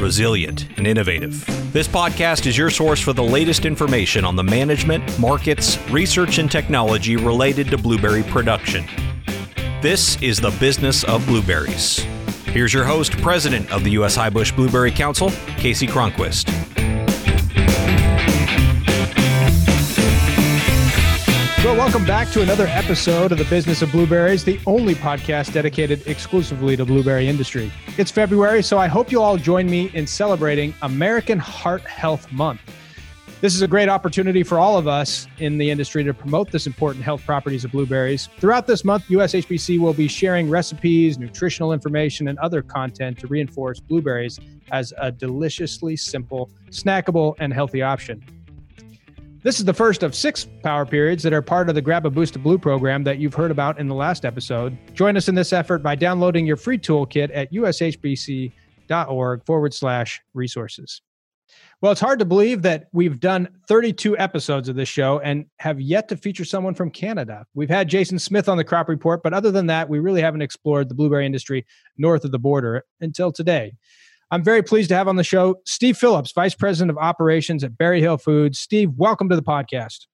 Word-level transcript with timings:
resilient, 0.00 0.66
and 0.76 0.86
innovative. 0.86 1.44
This 1.72 1.88
podcast 1.88 2.46
is 2.46 2.56
your 2.56 2.70
source 2.70 3.00
for 3.00 3.12
the 3.12 3.22
latest 3.22 3.66
information 3.66 4.24
on 4.24 4.36
the 4.36 4.42
management, 4.42 5.18
markets, 5.18 5.78
research, 5.90 6.38
and 6.38 6.50
technology 6.50 7.16
related 7.16 7.68
to 7.68 7.78
blueberry 7.78 8.22
production. 8.22 8.84
This 9.82 10.20
is 10.22 10.40
the 10.40 10.50
business 10.58 11.04
of 11.04 11.24
blueberries. 11.26 11.98
Here's 12.46 12.72
your 12.72 12.84
host, 12.84 13.12
President 13.18 13.70
of 13.70 13.84
the 13.84 13.90
U.S. 13.92 14.16
Highbush 14.16 14.56
Blueberry 14.56 14.90
Council, 14.90 15.28
Kasey 15.58 15.88
Cronquist. 15.88 16.77
Well, 21.68 21.76
welcome 21.76 22.06
back 22.06 22.30
to 22.30 22.40
another 22.40 22.66
episode 22.68 23.30
of 23.30 23.36
the 23.36 23.44
Business 23.44 23.82
of 23.82 23.92
Blueberries, 23.92 24.42
the 24.42 24.58
only 24.66 24.94
podcast 24.94 25.52
dedicated 25.52 26.06
exclusively 26.06 26.78
to 26.78 26.86
blueberry 26.86 27.28
industry. 27.28 27.70
It's 27.98 28.10
February, 28.10 28.62
so 28.62 28.78
I 28.78 28.86
hope 28.86 29.12
you 29.12 29.20
all 29.20 29.36
join 29.36 29.68
me 29.68 29.90
in 29.92 30.06
celebrating 30.06 30.72
American 30.80 31.38
Heart 31.38 31.82
Health 31.82 32.32
Month. 32.32 32.62
This 33.42 33.54
is 33.54 33.60
a 33.60 33.68
great 33.68 33.90
opportunity 33.90 34.42
for 34.42 34.58
all 34.58 34.78
of 34.78 34.88
us 34.88 35.26
in 35.40 35.58
the 35.58 35.70
industry 35.70 36.02
to 36.04 36.14
promote 36.14 36.50
this 36.50 36.66
important 36.66 37.04
health 37.04 37.22
properties 37.26 37.66
of 37.66 37.72
blueberries. 37.72 38.30
Throughout 38.38 38.66
this 38.66 38.82
month, 38.82 39.06
USHBC 39.08 39.78
will 39.78 39.92
be 39.92 40.08
sharing 40.08 40.48
recipes, 40.48 41.18
nutritional 41.18 41.74
information, 41.74 42.28
and 42.28 42.38
other 42.38 42.62
content 42.62 43.18
to 43.18 43.26
reinforce 43.26 43.78
blueberries 43.78 44.40
as 44.72 44.94
a 44.96 45.12
deliciously 45.12 45.96
simple, 45.96 46.50
snackable, 46.70 47.34
and 47.40 47.52
healthy 47.52 47.82
option. 47.82 48.24
This 49.40 49.60
is 49.60 49.64
the 49.64 49.74
first 49.74 50.02
of 50.02 50.16
six 50.16 50.48
power 50.64 50.84
periods 50.84 51.22
that 51.22 51.32
are 51.32 51.42
part 51.42 51.68
of 51.68 51.76
the 51.76 51.80
Grab 51.80 52.04
a 52.04 52.10
Boost 52.10 52.34
of 52.34 52.42
Blue 52.42 52.58
program 52.58 53.04
that 53.04 53.18
you've 53.18 53.34
heard 53.34 53.52
about 53.52 53.78
in 53.78 53.86
the 53.86 53.94
last 53.94 54.24
episode. 54.24 54.76
Join 54.94 55.16
us 55.16 55.28
in 55.28 55.36
this 55.36 55.52
effort 55.52 55.80
by 55.80 55.94
downloading 55.94 56.44
your 56.44 56.56
free 56.56 56.76
toolkit 56.76 57.30
at 57.32 57.52
ushbc.org 57.52 59.44
forward 59.46 59.72
slash 59.72 60.20
resources. 60.34 61.02
Well, 61.80 61.92
it's 61.92 62.00
hard 62.00 62.18
to 62.18 62.24
believe 62.24 62.62
that 62.62 62.88
we've 62.92 63.20
done 63.20 63.48
32 63.68 64.18
episodes 64.18 64.68
of 64.68 64.74
this 64.74 64.88
show 64.88 65.20
and 65.20 65.46
have 65.60 65.80
yet 65.80 66.08
to 66.08 66.16
feature 66.16 66.44
someone 66.44 66.74
from 66.74 66.90
Canada. 66.90 67.46
We've 67.54 67.70
had 67.70 67.88
Jason 67.88 68.18
Smith 68.18 68.48
on 68.48 68.56
the 68.56 68.64
crop 68.64 68.88
report, 68.88 69.22
but 69.22 69.32
other 69.32 69.52
than 69.52 69.66
that, 69.66 69.88
we 69.88 70.00
really 70.00 70.20
haven't 70.20 70.42
explored 70.42 70.88
the 70.88 70.96
blueberry 70.96 71.26
industry 71.26 71.64
north 71.96 72.24
of 72.24 72.32
the 72.32 72.40
border 72.40 72.84
until 73.00 73.30
today. 73.30 73.74
I'm 74.30 74.44
very 74.44 74.62
pleased 74.62 74.90
to 74.90 74.94
have 74.94 75.08
on 75.08 75.16
the 75.16 75.24
show 75.24 75.60
Steve 75.64 75.96
Phillips, 75.96 76.32
Vice 76.32 76.54
President 76.54 76.90
of 76.90 76.98
Operations 76.98 77.64
at 77.64 77.78
Berryhill 77.78 78.18
Foods. 78.18 78.58
Steve, 78.58 78.90
welcome 78.96 79.28
to 79.30 79.36
the 79.36 79.42
podcast. 79.42 80.06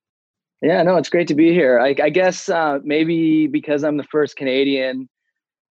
Yeah, 0.63 0.83
no, 0.85 0.97
it's 0.97 1.09
great 1.09 1.27
to 1.29 1.35
be 1.35 1.53
here. 1.53 1.81
I, 1.81 1.97
I 2.01 2.11
guess 2.11 2.49
uh, 2.49 2.79
maybe 2.85 3.49
because 3.49 3.83
I'm 3.83 3.97
the 3.97 4.05
first 4.05 4.37
Canadian, 4.37 5.09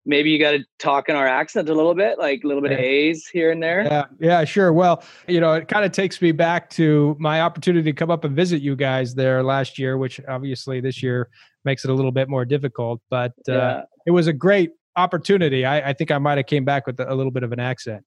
maybe 0.05 0.29
you 0.29 0.39
got 0.39 0.51
to 0.51 0.63
talk 0.79 1.09
in 1.09 1.17
our 1.17 1.27
accent 1.27 1.67
a 1.67 1.73
little 1.73 1.93
bit, 1.93 2.17
like 2.17 2.41
a 2.45 2.47
little 2.47 2.61
bit 2.61 2.71
yeah. 2.71 2.77
of 2.77 2.83
A's 2.85 3.27
here 3.27 3.51
and 3.51 3.61
there. 3.61 3.83
Yeah, 3.83 4.05
yeah, 4.21 4.45
sure. 4.45 4.71
Well, 4.71 5.03
you 5.27 5.41
know, 5.41 5.53
it 5.53 5.67
kind 5.67 5.83
of 5.83 5.91
takes 5.91 6.21
me 6.21 6.31
back 6.31 6.69
to 6.71 7.17
my 7.19 7.41
opportunity 7.41 7.91
to 7.91 7.93
come 7.93 8.09
up 8.09 8.23
and 8.23 8.33
visit 8.33 8.61
you 8.61 8.77
guys 8.77 9.15
there 9.15 9.43
last 9.43 9.77
year, 9.77 9.97
which 9.97 10.21
obviously 10.29 10.79
this 10.79 11.03
year 11.03 11.29
makes 11.65 11.83
it 11.83 11.91
a 11.91 11.93
little 11.93 12.13
bit 12.13 12.29
more 12.29 12.45
difficult. 12.45 13.01
But 13.09 13.33
uh, 13.49 13.53
yeah. 13.53 13.81
it 14.05 14.11
was 14.11 14.27
a 14.27 14.33
great 14.33 14.71
opportunity. 14.95 15.65
I, 15.65 15.89
I 15.89 15.93
think 15.93 16.09
I 16.09 16.17
might 16.19 16.37
have 16.37 16.47
came 16.47 16.63
back 16.63 16.87
with 16.87 17.01
a 17.01 17.13
little 17.13 17.31
bit 17.31 17.43
of 17.43 17.51
an 17.51 17.59
accent. 17.59 18.05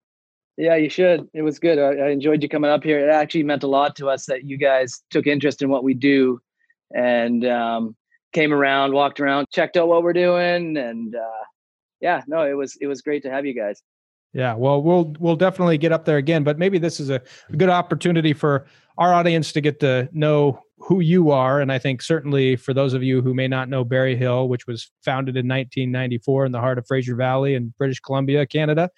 Yeah, 0.57 0.77
you 0.77 0.91
should. 0.91 1.29
It 1.33 1.43
was 1.43 1.59
good. 1.59 1.79
I, 1.79 2.07
I, 2.07 2.11
enjoyed 2.11 2.43
you 2.43 2.49
coming 2.49 2.71
up 2.71 2.85
here. 2.85 2.99
It 2.99 3.11
actually 3.11 3.43
meant 3.43 3.63
a 3.63 3.69
lot 3.69 3.97
to 3.97 4.11
us 4.11 4.27
that 4.27 4.45
you 4.45 4.59
guys 4.59 5.03
took 5.11 5.27
interest 5.27 5.63
in 5.63 5.71
what 5.71 5.83
we 5.83 5.95
do 5.95 6.41
and 6.95 7.47
um, 7.47 7.97
came 8.33 8.53
around, 8.53 8.93
walked 8.93 9.19
around, 9.19 9.49
checked 9.51 9.79
out 9.79 9.89
what 9.89 10.03
we're 10.03 10.13
doing, 10.13 10.77
and 10.77 11.15
uh, 11.15 11.45
yeah, 12.01 12.23
no, 12.27 12.47
it 12.47 12.55
was 12.55 12.77
it 12.81 12.87
was 12.87 13.01
great 13.01 13.23
to 13.23 13.31
have 13.31 13.47
you 13.47 13.55
guys. 13.55 13.83
Yeah, 14.35 14.55
well, 14.55 14.83
we'll 14.83 15.15
we'll 15.19 15.37
definitely 15.37 15.79
get 15.79 15.93
up 15.93 16.05
there 16.05 16.19
again, 16.19 16.45
but 16.45 16.59
maybe 16.59 16.79
this 16.79 17.01
is 17.01 17.09
a 17.09 17.23
good 17.57 17.71
opportunity 17.71 18.35
for 18.35 18.67
our 18.99 19.15
audience 19.15 19.53
to 19.53 19.61
get 19.61 19.81
to 19.81 20.09
know 20.13 20.61
who 20.79 21.01
you 21.01 21.31
are, 21.31 21.61
and 21.61 21.73
I 21.73 21.79
think 21.79 22.03
certainly 22.03 22.57
for 22.57 22.75
those 22.75 22.93
of 22.93 23.03
you 23.03 23.23
who 23.23 23.33
may 23.33 23.49
not 23.49 23.71
know 23.71 23.85
Berryhill, 23.85 24.49
which 24.49 24.67
was 24.67 24.91
founded 25.03 25.37
in 25.37 25.49
1994 25.49 26.47
in 26.47 26.53
the 26.53 26.61
heart 26.61 26.77
of 26.77 26.87
Fraser 26.87 27.15
Valley 27.15 27.55
in 27.55 27.73
British 27.79 28.01
Columbia, 28.01 28.45
Canada. 28.47 28.91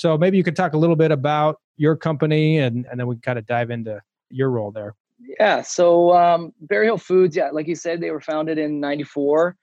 So 0.00 0.16
maybe 0.16 0.38
you 0.38 0.42
could 0.42 0.56
talk 0.56 0.72
a 0.72 0.78
little 0.78 0.96
bit 0.96 1.10
about 1.10 1.60
your 1.76 1.94
company 1.94 2.56
and, 2.56 2.86
and 2.90 2.98
then 2.98 3.06
we 3.06 3.16
can 3.16 3.20
kind 3.20 3.38
of 3.38 3.44
dive 3.44 3.70
into 3.70 4.00
your 4.30 4.48
role 4.48 4.70
there. 4.70 4.94
Yeah. 5.38 5.60
So 5.60 6.16
um, 6.16 6.54
Foods, 6.98 7.36
yeah, 7.36 7.50
like 7.50 7.68
you 7.68 7.74
said, 7.74 8.00
they 8.00 8.10
were 8.10 8.22
founded 8.22 8.56
in 8.56 8.80
94. 8.80 9.56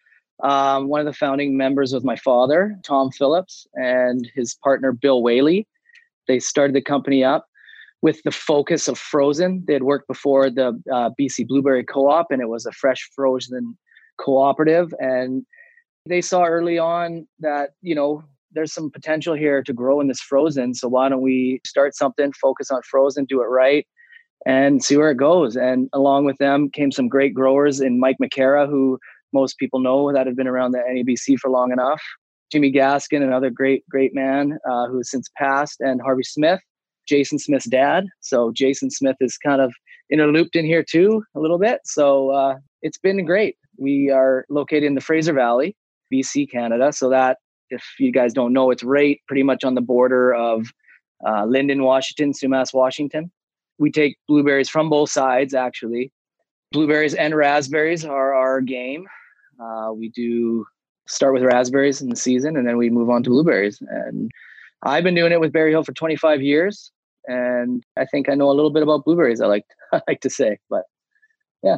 Um, 0.43 0.89
one 0.89 0.99
of 0.99 1.07
the 1.07 1.13
founding 1.13 1.57
members 1.57 1.91
was 1.91 2.03
my 2.03 2.17
father, 2.17 2.77
Tom 2.83 3.09
Phillips, 3.09 3.65
and 3.73 4.29
his 4.35 4.53
partner, 4.63 4.91
Bill 4.91 5.23
Whaley. 5.23 5.67
They 6.27 6.37
started 6.37 6.75
the 6.75 6.83
company 6.83 7.23
up 7.23 7.47
with 8.03 8.21
the 8.21 8.29
focus 8.29 8.87
of 8.87 8.99
frozen. 8.99 9.63
They 9.65 9.73
had 9.73 9.81
worked 9.81 10.07
before 10.07 10.51
the 10.51 10.79
uh, 10.93 11.09
BC 11.19 11.47
Blueberry 11.47 11.83
Co 11.83 12.11
op, 12.11 12.27
and 12.29 12.43
it 12.43 12.49
was 12.49 12.67
a 12.67 12.71
fresh 12.73 13.09
frozen 13.15 13.75
cooperative. 14.19 14.93
And 14.99 15.47
they 16.05 16.21
saw 16.21 16.45
early 16.45 16.77
on 16.77 17.27
that, 17.39 17.71
you 17.81 17.95
know, 17.95 18.23
there's 18.57 18.73
some 18.73 18.89
potential 18.89 19.35
here 19.35 19.61
to 19.61 19.71
grow 19.71 20.01
in 20.01 20.07
this 20.07 20.19
frozen. 20.19 20.73
So 20.73 20.87
why 20.87 21.09
don't 21.09 21.21
we 21.21 21.61
start 21.63 21.95
something, 21.95 22.33
focus 22.33 22.71
on 22.71 22.81
frozen, 22.81 23.25
do 23.25 23.41
it 23.41 23.45
right, 23.45 23.85
and 24.47 24.83
see 24.83 24.97
where 24.97 25.11
it 25.11 25.17
goes. 25.17 25.55
And 25.55 25.89
along 25.93 26.25
with 26.25 26.39
them 26.39 26.71
came 26.71 26.91
some 26.91 27.07
great 27.07 27.35
growers 27.35 27.79
in 27.79 27.99
Mike 27.99 28.17
McCara, 28.21 28.67
who 28.67 28.97
most 29.31 29.59
people 29.59 29.79
know 29.79 30.11
that 30.11 30.25
have 30.25 30.35
been 30.35 30.47
around 30.47 30.71
the 30.71 30.79
NABC 30.79 31.37
for 31.37 31.51
long 31.51 31.71
enough. 31.71 32.01
Jimmy 32.51 32.71
Gaskin, 32.71 33.21
another 33.21 33.51
great, 33.51 33.87
great 33.89 34.15
man 34.15 34.57
uh, 34.67 34.87
who 34.87 34.97
has 34.97 35.11
since 35.11 35.29
passed, 35.37 35.79
and 35.79 36.01
Harvey 36.01 36.23
Smith, 36.23 36.61
Jason 37.07 37.37
Smith's 37.37 37.69
dad. 37.69 38.05
So 38.21 38.51
Jason 38.53 38.89
Smith 38.89 39.17
is 39.19 39.37
kind 39.37 39.61
of 39.61 39.71
interlooped 40.11 40.55
in 40.55 40.65
here 40.65 40.83
too 40.83 41.23
a 41.35 41.39
little 41.39 41.59
bit. 41.59 41.81
So 41.85 42.31
uh, 42.31 42.55
it's 42.81 42.97
been 42.97 43.23
great. 43.23 43.55
We 43.77 44.09
are 44.09 44.45
located 44.49 44.85
in 44.85 44.95
the 44.95 45.01
Fraser 45.01 45.33
Valley, 45.33 45.75
BC, 46.11 46.49
Canada. 46.49 46.91
So 46.91 47.09
that 47.09 47.37
if 47.69 47.83
you 47.99 48.11
guys 48.11 48.33
don't 48.33 48.53
know, 48.53 48.71
it's 48.71 48.83
right 48.83 49.19
pretty 49.27 49.43
much 49.43 49.63
on 49.63 49.75
the 49.75 49.81
border 49.81 50.33
of 50.33 50.67
uh, 51.25 51.43
Lynden, 51.43 51.83
Washington, 51.83 52.33
Sumas, 52.33 52.73
Washington. 52.73 53.31
We 53.79 53.91
take 53.91 54.17
blueberries 54.27 54.69
from 54.69 54.89
both 54.89 55.09
sides, 55.09 55.53
actually. 55.53 56.11
Blueberries 56.71 57.13
and 57.13 57.35
raspberries 57.35 58.03
are 58.03 58.33
our 58.33 58.61
game. 58.61 59.05
Uh, 59.59 59.91
we 59.93 60.09
do 60.09 60.65
start 61.07 61.33
with 61.33 61.43
raspberries 61.43 62.01
in 62.01 62.09
the 62.09 62.15
season 62.15 62.57
and 62.57 62.67
then 62.67 62.77
we 62.77 62.89
move 62.89 63.09
on 63.09 63.23
to 63.23 63.29
blueberries. 63.29 63.81
And 63.87 64.29
I've 64.83 65.03
been 65.03 65.15
doing 65.15 65.31
it 65.31 65.39
with 65.39 65.53
Berryhill 65.53 65.83
for 65.83 65.93
25 65.93 66.41
years. 66.41 66.91
And 67.27 67.83
I 67.97 68.05
think 68.05 68.29
I 68.29 68.35
know 68.35 68.49
a 68.49 68.53
little 68.53 68.71
bit 68.71 68.83
about 68.83 69.05
blueberries, 69.05 69.41
I 69.41 69.47
like, 69.47 69.65
I 69.93 70.01
like 70.07 70.21
to 70.21 70.29
say. 70.29 70.59
But 70.69 70.83
yeah. 71.63 71.77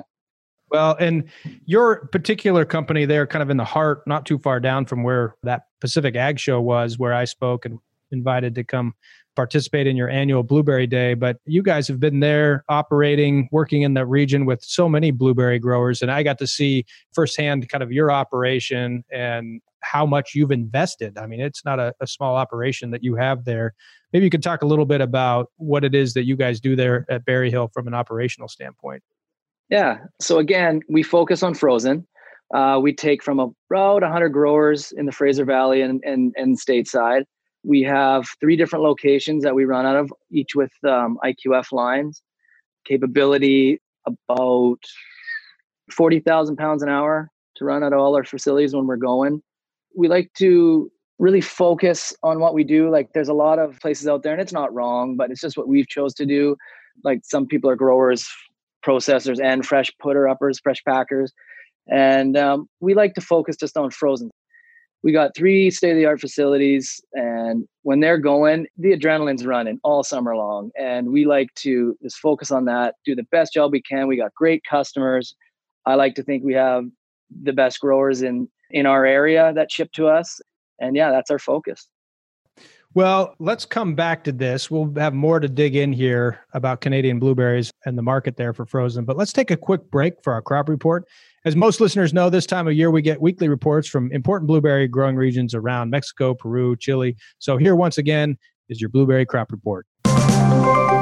Well, 0.72 0.96
and 1.00 1.30
your 1.66 2.07
particular 2.07 2.66
company 2.66 3.06
there, 3.06 3.25
kind 3.25 3.41
of 3.41 3.50
in 3.50 3.57
the 3.57 3.66
heart, 3.66 4.06
not 4.06 4.25
too 4.25 4.38
far 4.38 4.59
down 4.59 4.85
from 4.85 5.03
where 5.03 5.35
that 5.44 5.63
Pacific 5.81 6.16
Ag 6.16 6.40
Show 6.40 6.62
was, 6.62 7.00
where 7.00 7.13
I 7.13 7.25
spoke 7.25 7.66
and 7.66 7.80
invited 8.12 8.56
to 8.56 8.63
come 8.63 8.94
participate 9.35 9.88
in 9.88 9.96
your 9.96 10.09
annual 10.09 10.44
Blueberry 10.44 10.88
Day. 10.88 11.13
But 11.13 11.38
you 11.46 11.63
guys 11.63 11.88
have 11.88 12.00
been 12.00 12.19
there 12.19 12.66
operating, 12.68 13.47
working 13.52 13.84
in 13.84 13.94
that 13.94 14.06
region 14.07 14.46
with 14.46 14.62
so 14.63 14.90
many 14.90 15.12
blueberry 15.12 15.59
growers. 15.59 16.02
And 16.02 16.12
I 16.12 16.24
got 16.24 16.38
to 16.40 16.47
see 16.47 16.86
firsthand 17.13 17.69
kind 17.69 17.81
of 17.81 17.91
your 17.91 18.12
operation 18.12 19.03
and 19.12 19.62
how 19.81 20.06
much 20.06 20.36
you've 20.36 20.51
invested. 20.51 21.18
I 21.18 21.25
mean, 21.25 21.39
it's 21.39 21.63
not 21.63 21.80
a, 21.80 21.94
a 22.01 22.07
small 22.07 22.36
operation 22.36 22.92
that 22.92 23.04
you 23.04 23.15
have 23.15 23.45
there. 23.45 23.74
Maybe 24.12 24.25
you 24.25 24.30
could 24.30 24.44
talk 24.44 24.62
a 24.62 24.65
little 24.65 24.86
bit 24.86 25.00
about 25.01 25.51
what 25.57 25.86
it 25.86 25.95
is 25.95 26.13
that 26.15 26.25
you 26.25 26.36
guys 26.36 26.60
do 26.60 26.75
there 26.75 27.06
at 27.10 27.25
Berryhill 27.25 27.69
from 27.74 27.88
an 27.88 27.94
operational 27.94 28.50
standpoint. 28.50 29.04
Yeah. 29.69 30.00
So 30.19 30.39
again, 30.39 30.81
we 30.89 31.04
focus 31.04 31.44
on 31.44 31.54
frozen. 31.54 32.07
Uh, 32.54 32.80
we 32.81 32.94
take 32.94 33.24
from 33.24 33.39
about 33.39 34.01
100 34.01 34.30
growers 34.30 34.92
in 34.92 35.06
the 35.06 35.12
Fraser 35.12 35.45
Valley 35.45 35.81
and, 35.81 36.04
and, 36.04 36.33
and 36.36 36.60
stateside. 36.60 37.25
We 37.63 37.83
have 37.83 38.27
three 38.39 38.56
different 38.56 38.83
locations 38.83 39.44
that 39.44 39.54
we 39.54 39.66
run 39.66 39.86
out 39.86 39.95
of, 39.95 40.12
each 40.31 40.56
with 40.56 40.71
um, 40.88 41.19
IQF 41.24 41.71
lines. 41.71 42.21
Capability 42.86 43.80
about 44.07 44.80
40,000 45.92 46.56
pounds 46.56 46.81
an 46.81 46.89
hour 46.89 47.30
to 47.57 47.65
run 47.65 47.83
out 47.83 47.94
of 47.94 48.00
all 48.00 48.15
our 48.15 48.24
facilities 48.24 48.74
when 48.74 48.88
we're 48.88 48.95
going. 48.95 49.44
We 49.95 50.07
like 50.07 50.31
to 50.38 50.92
really 51.19 51.42
focus 51.42 52.13
on 52.24 52.39
what 52.39 52.54
we 52.54 52.63
do. 52.63 52.89
Like 52.89 53.10
there's 53.13 53.27
a 53.27 53.33
lot 53.33 53.60
of 53.60 53.80
places 53.81 54.07
out 54.07 54.24
there, 54.24 54.31
and 54.31 54.42
it's 54.42 54.54
not 54.54 54.74
wrong, 54.74 55.18
but 55.18 55.30
it's 55.30 55.42
just 55.42 55.57
what 55.57 55.68
we've 55.68 55.88
chose 55.88 56.13
to 56.15 56.25
do. 56.25 56.56
Like 57.04 57.19
some 57.24 57.45
people 57.45 57.69
are 57.69 57.75
growers 57.75 58.27
processors 58.89 59.39
and 59.44 59.65
fresh 59.65 59.91
putter 60.01 60.27
uppers, 60.27 60.59
fresh 60.59 60.83
packers. 60.83 61.31
And 61.88 62.36
um, 62.38 62.68
we 62.80 62.94
like 62.94 63.13
to 63.15 63.21
focus 63.21 63.56
just 63.56 63.77
on 63.77 63.91
frozen. 63.91 64.30
We 65.01 65.12
got 65.12 65.36
three 65.36 65.71
state 65.71 65.91
of 65.91 65.97
the 65.97 66.06
art 66.06 66.19
facilities, 66.19 67.00
and 67.13 67.65
when 67.83 68.01
they're 68.01 68.18
going, 68.18 68.68
the 68.77 68.91
adrenaline's 68.91 69.45
running 69.45 69.80
all 69.83 70.03
summer 70.03 70.36
long. 70.36 70.71
And 70.77 71.13
we 71.13 71.25
like 71.25 71.53
to 71.56 71.97
just 72.03 72.18
focus 72.18 72.51
on 72.51 72.65
that, 72.65 72.95
do 73.06 73.15
the 73.15 73.24
best 73.31 73.53
job 73.53 73.71
we 73.71 73.81
can. 73.81 74.07
We 74.07 74.18
got 74.18 74.33
great 74.36 74.62
customers. 74.69 75.36
I 75.86 75.95
like 75.95 76.15
to 76.15 76.24
think 76.24 76.44
we 76.44 76.53
have 76.53 76.83
the 77.44 77.53
best 77.53 77.80
growers 77.80 78.21
in 78.21 78.50
in 78.71 78.86
our 78.86 79.06
area 79.06 79.53
that 79.53 79.71
ship 79.71 79.91
to 79.94 80.07
us. 80.07 80.41
And 80.81 80.95
yeah, 80.95 81.12
that's 81.12 81.31
our 81.31 81.39
focus. 81.39 81.88
Well, 82.95 83.36
let's 83.38 83.65
come 83.65 83.94
back 83.94 84.24
to 84.24 84.31
this. 84.31 84.71
We'll 84.71 84.91
have 84.95 85.13
more 85.13 85.39
to 85.39 85.47
dig 85.47 85.75
in 85.75 85.94
here 85.94 86.39
about 86.53 86.81
Canadian 86.81 87.19
blueberries 87.19 87.71
and 87.86 87.95
the 87.95 88.01
market 88.01 88.36
there 88.36 88.51
for 88.51 88.65
frozen. 88.65 89.06
But 89.06 89.15
let's 89.15 89.31
take 89.31 89.51
a 89.51 89.57
quick 89.57 89.91
break 89.91 90.15
for 90.24 90.33
our 90.33 90.41
crop 90.41 90.68
report. 90.68 91.07
As 91.45 91.56
most 91.56 91.80
listeners 91.80 92.13
know, 92.15 92.31
this 92.31 92.47
time 92.47 92.68
of 92.68 92.74
year 92.74 92.89
we 92.89 93.03
get 93.03 93.21
weekly 93.21 93.47
reports 93.47 93.88
from 93.88 94.12
important 94.12 94.47
blueberry 94.47 94.88
growing 94.88 95.15
regions 95.15 95.53
around 95.53 95.91
Mexico, 95.91 96.33
Peru, 96.33 96.75
Chile. 96.75 97.15
So 97.38 97.57
here 97.57 97.75
once 97.75 98.00
again 98.00 98.38
is 98.69 98.81
your 98.81 98.89
blueberry 98.89 99.25
crop 99.25 99.51
report. 99.51 99.86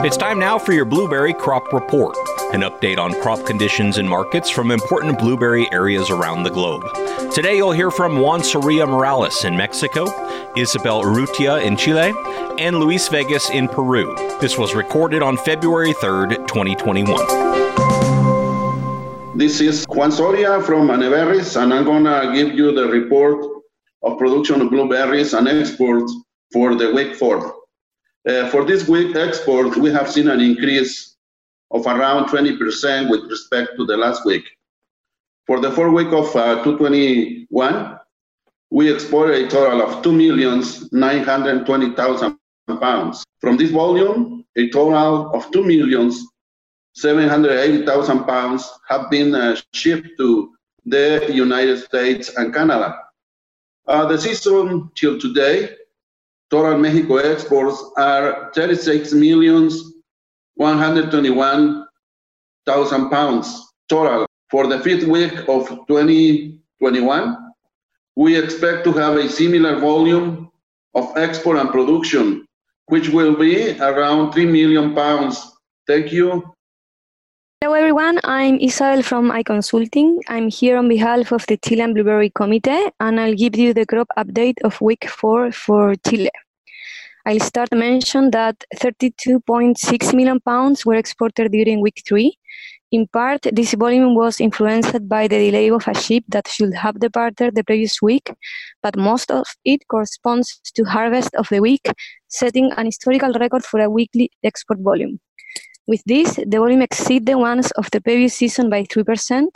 It's 0.06 0.16
time 0.16 0.38
now 0.38 0.60
for 0.60 0.74
your 0.74 0.86
blueberry 0.86 1.34
crop 1.34 1.74
report, 1.74 2.16
an 2.54 2.62
update 2.62 3.00
on 3.00 3.20
crop 3.20 3.44
conditions 3.48 3.98
and 3.98 4.08
markets 4.08 4.48
from 4.48 4.70
important 4.70 5.18
blueberry 5.18 5.68
areas 5.72 6.12
around 6.12 6.44
the 6.44 6.52
globe. 6.52 6.84
Today 7.34 7.58
you'll 7.58 7.72
hear 7.72 7.90
from 7.90 8.20
Juan 8.20 8.44
Soria 8.44 8.86
Morales 8.86 9.44
in 9.44 9.58
Mexico, 9.58 10.06
Isabel 10.56 11.02
Urrutia 11.02 11.66
in 11.66 11.76
Chile, 11.76 12.14
and 12.60 12.80
Luis 12.80 13.08
Vegas 13.08 13.50
in 13.50 13.68
Peru. 13.68 14.16
This 14.40 14.56
was 14.56 14.76
recorded 14.76 15.24
on 15.24 15.36
February 15.36 15.94
3rd, 15.94 16.48
2021. 16.48 19.36
This 19.36 19.60
is 19.60 19.84
Juan 19.90 20.12
Soria 20.12 20.62
from 20.62 20.90
Aneberries, 20.90 21.60
and 21.60 21.74
I'm 21.74 21.86
gonna 21.86 22.36
give 22.36 22.54
you 22.54 22.72
the 22.72 22.88
report 22.88 23.44
of 24.04 24.20
production 24.20 24.62
of 24.62 24.70
blueberries 24.70 25.34
and 25.34 25.48
exports 25.48 26.14
for 26.54 26.76
the 26.76 26.94
week 26.94 27.16
four. 27.16 27.57
Uh, 28.28 28.50
for 28.50 28.66
this 28.66 28.88
week 28.88 29.16
export, 29.16 29.78
we 29.78 29.92
have 29.92 30.12
seen 30.12 30.30
an 30.30 30.42
increase 30.42 31.18
of 31.72 31.86
around 31.86 32.30
20% 32.30 33.10
with 33.10 33.30
respect 33.30 33.72
to 33.78 33.86
the 33.86 33.98
last 33.98 34.26
week. 34.26 34.44
For 35.46 35.60
the 35.60 35.72
fourth 35.72 35.94
week 35.94 36.08
of 36.08 36.36
uh, 36.36 36.64
2021, 36.64 38.00
we 38.70 38.94
exported 38.94 39.46
a 39.46 39.50
total 39.50 39.82
of 39.82 40.04
2,920,000 40.04 42.38
pounds. 42.82 43.24
From 43.40 43.56
this 43.58 43.72
volume, 43.72 44.44
a 44.58 44.70
total 44.70 45.34
of 45.34 45.50
2,780,000 45.52 48.28
pounds 48.28 48.70
have 48.90 49.10
been 49.10 49.34
uh, 49.36 49.56
shipped 49.74 50.10
to 50.18 50.54
the 50.86 51.26
United 51.30 51.80
States 51.80 52.36
and 52.36 52.54
Canada. 52.54 53.00
Uh, 53.88 54.06
the 54.06 54.18
season 54.18 54.92
till 54.96 55.18
today, 55.20 55.70
total 56.50 56.78
Mexico 56.78 57.18
exports 57.18 57.84
are 57.98 58.50
36 58.56 59.12
millions 59.14 59.94
121,000 60.56 63.10
pounds 63.10 63.74
total. 63.90 64.26
For 64.50 64.68
the 64.68 64.80
fifth 64.80 65.04
week 65.04 65.34
of 65.50 65.68
2021, 65.88 67.38
we 68.16 68.38
expect 68.38 68.86
to 68.86 68.94
have 68.94 69.18
a 69.18 69.28
similar 69.30 69.78
volume 69.80 70.50
of 70.96 71.12
export 71.18 71.58
and 71.58 71.70
production, 71.70 72.48
which 72.88 73.10
will 73.10 73.36
be 73.36 73.78
around 73.80 74.32
3 74.32 74.46
million 74.46 74.96
pounds. 74.96 75.52
Thank 75.86 76.14
you. 76.14 76.54
Hello 77.60 77.74
everyone, 77.74 78.20
I'm 78.24 78.60
Isabel 78.60 79.02
from 79.02 79.32
iQonsulting. 79.32 80.20
I'm 80.28 80.48
here 80.48 80.78
on 80.78 80.88
behalf 80.88 81.32
of 81.32 81.44
the 81.48 81.58
Chilean 81.58 81.92
Blueberry 81.92 82.30
Committee 82.30 82.92
and 83.00 83.20
I'll 83.20 83.34
give 83.34 83.56
you 83.56 83.74
the 83.74 83.86
crop 83.86 84.08
update 84.16 84.62
of 84.64 84.80
week 84.80 85.10
4 85.10 85.52
for 85.52 85.96
Chile. 86.08 86.30
I'll 87.26 87.40
start 87.40 87.72
to 87.72 87.76
mention 87.76 88.30
that 88.30 88.64
32.6 88.76 90.14
million 90.14 90.40
pounds 90.40 90.86
were 90.86 90.96
exported 90.96 91.52
during 91.52 91.82
week 91.82 92.04
3 92.08 92.38
in 92.92 93.06
part, 93.08 93.42
this 93.52 93.74
volume 93.74 94.16
was 94.16 94.40
influenced 94.40 95.10
by 95.10 95.28
the 95.28 95.38
delay 95.38 95.70
of 95.70 95.86
a 95.90 95.94
ship 95.94 96.24
that 96.30 96.48
should 96.48 96.74
have 96.74 97.00
departed 97.00 97.54
the 97.54 97.64
previous 97.64 98.02
week, 98.02 98.34
but 98.82 98.96
most 98.96 99.30
of 99.30 99.46
it 99.66 99.86
corresponds 99.90 100.62
to 100.74 100.86
harvest 100.86 101.36
of 101.36 101.50
the 101.50 101.60
week, 101.60 101.92
setting 102.30 102.72
an 102.78 102.86
historical 102.86 103.34
record 103.34 103.66
for 103.66 103.82
a 103.82 103.90
weekly 103.90 104.32
export 104.42 104.80
volume. 104.80 105.20
With 105.88 106.04
this, 106.06 106.36
the 106.36 106.58
volume 106.60 106.82
exceeds 106.82 107.26
the 107.26 107.38
ones 107.38 107.72
of 107.72 107.90
the 107.92 108.02
previous 108.02 108.36
season 108.36 108.70
by 108.70 108.84
3%, 108.84 109.48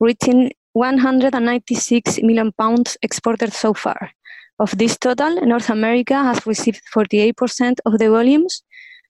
reaching 0.00 0.50
196 0.72 2.18
million 2.22 2.52
pounds 2.52 2.96
exported 3.02 3.52
so 3.52 3.74
far. 3.74 4.10
Of 4.58 4.76
this 4.76 4.98
total, 4.98 5.40
North 5.46 5.70
America 5.70 6.14
has 6.14 6.44
received 6.46 6.82
48% 6.92 7.78
of 7.86 7.98
the 7.98 8.10
volumes, 8.10 8.62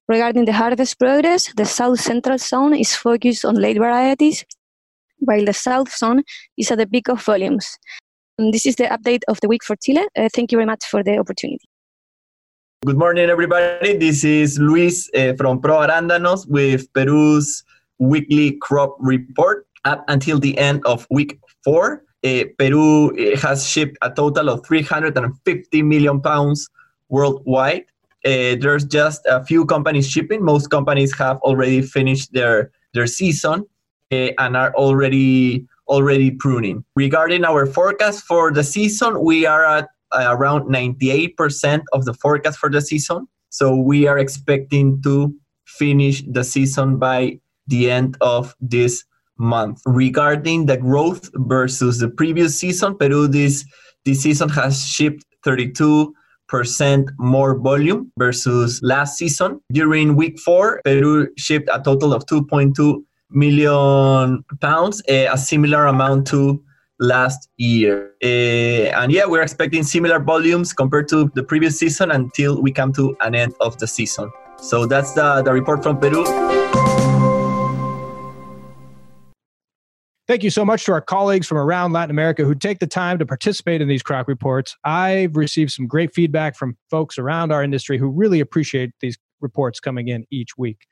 Regarding 0.09 0.47
the 0.47 0.55
harvest 0.55 0.99
progress, 0.99 1.53
the 1.53 1.67
South 1.67 2.01
Central 2.01 2.39
Zone 2.39 2.75
is 2.75 2.95
focused 2.95 3.45
on 3.45 3.57
late 3.57 3.77
varieties, 3.77 4.43
while 5.19 5.45
the 5.45 5.53
South 5.53 5.95
Zone 5.95 6.23
is 6.57 6.71
at 6.71 6.79
the 6.79 6.87
peak 6.87 7.09
of 7.11 7.23
volumes. 7.23 7.77
And 8.39 8.55
this 8.55 8.65
is 8.65 8.77
the 8.77 8.85
update 8.85 9.21
of 9.29 9.39
the 9.43 9.49
week 9.49 9.63
for 9.63 9.77
Chile. 9.77 10.09
Uh, 10.17 10.31
thank 10.35 10.51
you 10.51 10.57
very 10.57 10.65
much 10.65 10.87
for 10.87 11.03
the 11.03 11.19
opportunity. 11.19 11.69
Good 12.87 12.97
morning, 12.97 13.29
everybody. 13.29 13.97
This 13.97 14.25
is 14.25 14.59
Luis 14.59 15.11
uh, 15.15 15.35
from 15.37 15.61
Pro 15.61 15.79
Arándanos 15.79 16.49
with 16.49 16.93
Peru's 16.93 17.65
weekly 17.99 18.53
crop 18.63 18.97
report. 19.01 19.67
Up 19.85 20.05
until 20.09 20.39
the 20.39 20.57
end 20.59 20.85
of 20.87 21.07
week 21.11 21.39
four, 21.65 22.05
uh, 22.25 22.45
Peru 22.59 23.11
uh, 23.17 23.37
has 23.39 23.67
shipped 23.67 23.97
a 24.03 24.11
total 24.11 24.49
of 24.49 24.65
350 24.67 25.83
million 25.83 26.21
pounds 26.21 26.69
worldwide 27.09 27.85
uh, 28.25 28.57
there's 28.61 28.85
just 28.85 29.25
a 29.27 29.45
few 29.45 29.65
companies 29.65 30.09
shipping. 30.09 30.45
Most 30.45 30.69
companies 30.71 31.17
have 31.17 31.39
already 31.39 31.83
finished 31.83 32.33
their 32.33 32.71
their 32.93 33.07
season 33.07 33.65
and 34.11 34.57
are 34.57 34.75
already 34.75 35.67
already 35.87 36.31
pruning. 36.33 36.85
Regarding 36.97 37.45
our 37.45 37.65
forecast 37.65 38.25
for 38.25 38.53
the 38.53 38.65
season, 38.65 39.23
we 39.23 39.47
are 39.47 39.65
at 39.65 39.89
Uh, 40.11 40.25
around 40.31 40.63
98% 40.73 41.83
of 41.93 42.07
the 42.07 42.15
forecast 42.15 42.59
for 42.59 42.71
the 42.71 42.81
season. 42.81 43.29
So 43.51 43.77
we 43.77 44.07
are 44.07 44.19
expecting 44.19 45.03
to 45.03 45.35
finish 45.67 46.23
the 46.27 46.45
season 46.45 46.99
by 46.99 47.41
the 47.67 47.91
end 47.91 48.17
of 48.23 48.55
this 48.59 49.05
month. 49.37 49.83
Regarding 49.85 50.65
the 50.65 50.79
growth 50.79 51.29
versus 51.35 51.99
the 51.99 52.09
previous 52.09 52.59
season, 52.59 52.97
Peru 52.97 53.29
this 53.29 53.67
this 54.07 54.23
season 54.23 54.49
has 54.49 54.87
shipped 54.87 55.27
32 55.45 56.15
percent 56.49 57.11
more 57.19 57.59
volume 57.59 58.11
versus 58.19 58.81
last 58.83 59.19
season. 59.19 59.61
During 59.73 60.17
week 60.17 60.39
four, 60.39 60.81
Peru 60.85 61.29
shipped 61.37 61.69
a 61.71 61.83
total 61.83 62.15
of 62.15 62.25
2.2 62.25 63.03
million 63.31 64.43
pounds, 64.63 65.03
a 65.07 65.37
similar 65.37 65.85
amount 65.85 66.27
to 66.29 66.63
last 66.99 67.49
year. 67.57 68.13
Uh, 68.23 68.97
and 68.99 69.13
yeah, 69.13 69.25
we're 69.27 69.43
expecting 69.43 69.83
similar 69.83 70.19
volumes 70.19 70.73
compared 70.73 71.09
to 71.09 71.31
the 71.35 71.43
previous 71.43 71.79
season 71.79 72.11
until 72.11 72.61
we 72.61 72.73
come 72.73 72.93
to 72.95 73.17
an 73.21 73.35
end 73.35 73.55
of 73.61 73.79
the 73.79 73.87
season. 73.87 74.31
So 74.61 74.87
that's 74.87 75.13
the, 75.13 75.43
the 75.43 75.53
report 75.53 75.83
from 75.83 75.99
Peru. 75.99 76.25
Thank 80.27 80.43
you 80.43 80.51
so 80.51 80.63
much 80.63 80.85
to 80.85 80.93
our 80.93 81.01
colleagues 81.01 81.47
from 81.47 81.57
around 81.57 81.93
Latin 81.93 82.11
America 82.11 82.45
who 82.45 82.55
take 82.55 82.81
the 82.81 82.87
time 82.87 83.19
to 83.19 83.25
participate 83.25 83.81
in 83.81 83.89
these 83.89 84.03
crop 84.03 84.29
reports. 84.29 84.77
I've 84.85 85.37
received 85.37 85.71
some 85.71 85.87
great 85.87 86.13
feedback 86.13 86.55
from 86.55 86.77
folks 86.91 87.17
around 87.17 87.51
our 87.51 87.65
industry 87.65 87.97
who 87.97 88.09
really 88.11 88.41
appreciate 88.41 88.91
these 89.01 89.17
reports 89.41 89.81
coming 89.81 90.09
in 90.09 90.27
each 90.31 90.59
week. 90.59 90.87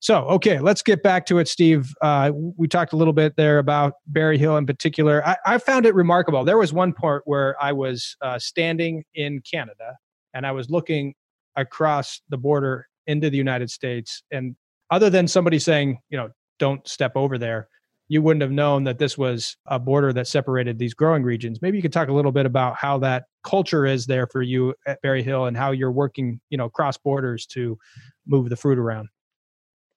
So, 0.00 0.24
okay, 0.24 0.60
let's 0.60 0.82
get 0.82 1.02
back 1.02 1.26
to 1.26 1.38
it, 1.38 1.48
Steve. 1.48 1.92
Uh, 2.02 2.30
we 2.56 2.68
talked 2.68 2.92
a 2.92 2.96
little 2.96 3.14
bit 3.14 3.34
there 3.36 3.58
about 3.58 3.94
Berryhill 4.06 4.56
in 4.56 4.66
particular. 4.66 5.26
I, 5.26 5.36
I, 5.46 5.58
found 5.58 5.86
it 5.86 5.94
remarkable. 5.94 6.44
There 6.44 6.58
was 6.58 6.72
one 6.72 6.92
part 6.92 7.22
where 7.24 7.56
I 7.62 7.72
was 7.72 8.14
uh, 8.20 8.38
standing 8.38 9.04
in 9.14 9.40
Canada 9.40 9.96
and 10.34 10.46
I 10.46 10.52
was 10.52 10.68
looking 10.68 11.14
across 11.56 12.20
the 12.28 12.36
border 12.36 12.86
into 13.06 13.30
the 13.30 13.38
United 13.38 13.70
States. 13.70 14.22
And 14.30 14.54
other 14.90 15.08
than 15.08 15.26
somebody 15.26 15.58
saying, 15.58 15.98
you 16.10 16.18
know, 16.18 16.28
don't 16.58 16.86
step 16.86 17.12
over 17.14 17.38
there, 17.38 17.68
you 18.08 18.22
wouldn't 18.22 18.42
have 18.42 18.52
known 18.52 18.84
that 18.84 18.98
this 18.98 19.18
was 19.18 19.56
a 19.66 19.78
border 19.78 20.12
that 20.12 20.28
separated 20.28 20.78
these 20.78 20.94
growing 20.94 21.22
regions. 21.22 21.60
Maybe 21.60 21.78
you 21.78 21.82
could 21.82 21.92
talk 21.92 22.08
a 22.08 22.12
little 22.12 22.32
bit 22.32 22.46
about 22.46 22.76
how 22.76 22.98
that 22.98 23.24
culture 23.42 23.84
is 23.84 24.06
there 24.06 24.26
for 24.26 24.42
you 24.42 24.74
at 24.86 25.00
Berryhill 25.02 25.46
and 25.46 25.56
how 25.56 25.72
you're 25.72 25.90
working, 25.90 26.40
you 26.50 26.58
know, 26.58 26.68
cross 26.68 26.96
borders 26.96 27.46
to 27.46 27.78
move 28.26 28.48
the 28.48 28.56
fruit 28.56 28.78
around. 28.78 29.08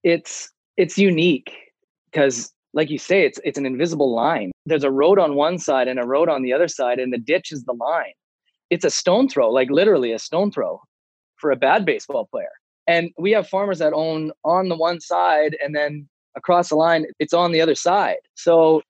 It's 0.04 0.52
it's 0.78 0.98
unique 0.98 1.52
because 2.12 2.52
like 2.74 2.90
you 2.90 2.98
say 2.98 3.26
it's 3.26 3.40
it's 3.44 3.58
an 3.58 3.66
invisible 3.66 4.14
line. 4.14 4.52
There's 4.66 4.84
a 4.84 4.92
road 4.92 5.20
on 5.20 5.36
one 5.36 5.58
side 5.58 5.88
and 5.88 6.00
a 6.00 6.06
road 6.06 6.30
on 6.30 6.42
the 6.42 6.54
other 6.54 6.68
side 6.68 7.00
and 7.00 7.12
the 7.12 7.18
ditch 7.18 7.52
is 7.52 7.64
the 7.64 7.74
line. 7.74 8.14
It's 8.70 8.86
a 8.86 8.90
stone 8.90 9.28
throw, 9.28 9.50
like 9.50 9.70
literally 9.72 10.12
a 10.12 10.20
stone 10.20 10.52
throw 10.52 10.82
for 11.38 11.52
a 11.52 11.56
bad 11.56 11.86
baseball 11.86 12.28
player. 12.32 12.52
And 12.88 13.12
we 13.18 13.32
have 13.32 13.48
farmers 13.48 13.80
that 13.80 13.94
own 13.94 14.32
on 14.44 14.70
the 14.70 14.76
one 14.76 15.00
side 15.00 15.58
and 15.64 15.76
then 15.76 16.08
across 16.36 16.70
the 16.70 16.76
line, 16.76 17.06
it's 17.20 17.34
on 17.34 17.52
the 17.52 17.62
other 17.62 17.76
side. 17.76 18.18
So 18.36 18.82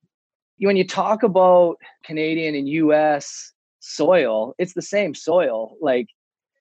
when 0.60 0.78
you 0.78 0.86
talk 0.86 1.24
about 1.24 1.78
Canadian 2.04 2.56
and 2.56 2.68
US 2.68 3.54
soil, 3.80 4.54
it's 4.58 4.74
the 4.74 4.82
same 4.82 5.16
soil. 5.16 5.75
Like 5.82 6.08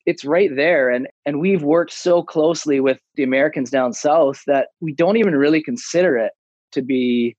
it's 0.09 0.25
right 0.25 0.57
there 0.57 0.88
and 0.88 1.07
and 1.27 1.38
we've 1.38 1.62
worked 1.62 1.93
so 1.93 2.23
closely 2.23 2.81
with 2.81 2.99
the 3.17 3.23
Americans 3.23 3.69
down 3.69 3.93
south 3.93 4.41
that 4.47 4.69
we 4.81 4.91
don't 4.91 5.19
even 5.19 5.37
really 5.37 5.62
consider 5.62 6.17
it 6.17 6.33
to 6.73 6.81
be 6.81 7.37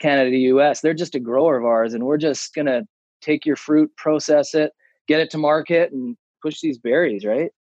Canada 0.00 0.36
US. 0.36 0.80
They're 0.80 0.94
just 0.94 1.14
a 1.14 1.20
grower 1.20 1.56
of 1.56 1.64
ours 1.64 1.94
and 1.94 2.02
we're 2.02 2.18
just 2.18 2.54
going 2.54 2.66
to 2.66 2.82
take 3.20 3.46
your 3.46 3.54
fruit, 3.54 3.88
process 3.96 4.52
it, 4.52 4.72
get 5.06 5.20
it 5.20 5.30
to 5.30 5.38
market 5.38 5.92
and 5.92 6.16
push 6.42 6.60
these 6.60 6.76
berries, 6.76 7.24
right? 7.24 7.52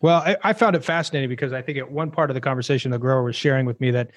Well, 0.00 0.22
I, 0.24 0.36
I, 0.44 0.52
found 0.52 0.76
it 0.76 0.84
fascinating 0.84 1.28
because 1.28 1.52
I 1.52 1.60
think 1.60 1.76
at 1.76 1.90
one 1.90 2.12
part 2.12 2.30
of 2.30 2.34
the 2.34 2.40
conversation, 2.40 2.92
the 2.92 2.98
grower 2.98 3.24
was 3.24 3.34
sharing 3.34 3.66
with 3.66 3.80
me 3.80 3.90
that 3.90 4.12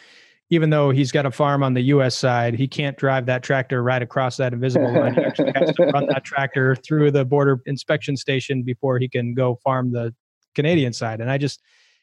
even 0.53 0.69
though 0.69 0.91
he's 0.91 1.11
got 1.11 1.25
a 1.25 1.31
farm 1.31 1.63
on 1.63 1.73
the 1.73 1.81
U.S. 1.81 2.15
side, 2.15 2.53
he 2.53 2.67
can't 2.67 2.95
drive 2.95 3.25
that 3.25 3.41
tractor 3.41 3.81
right 3.81 4.03
across 4.03 4.37
that 4.37 4.53
invisible 4.53 4.93
line. 4.93 5.15
He 5.15 5.21
actually 5.21 5.51
has 5.55 5.75
to 5.75 5.85
run 5.87 6.05
that 6.07 6.23
tractor 6.23 6.75
through 6.75 7.09
the 7.09 7.25
border 7.25 7.59
inspection 7.65 8.15
station 8.15 8.61
before 8.61 8.99
he 8.99 9.09
can 9.09 9.33
go 9.33 9.59
farm 9.63 9.91
the 9.91 10.13
Canadian 10.53 10.93
side. 10.93 11.21
And 11.21 11.31
I 11.31 11.39
just, 11.39 11.59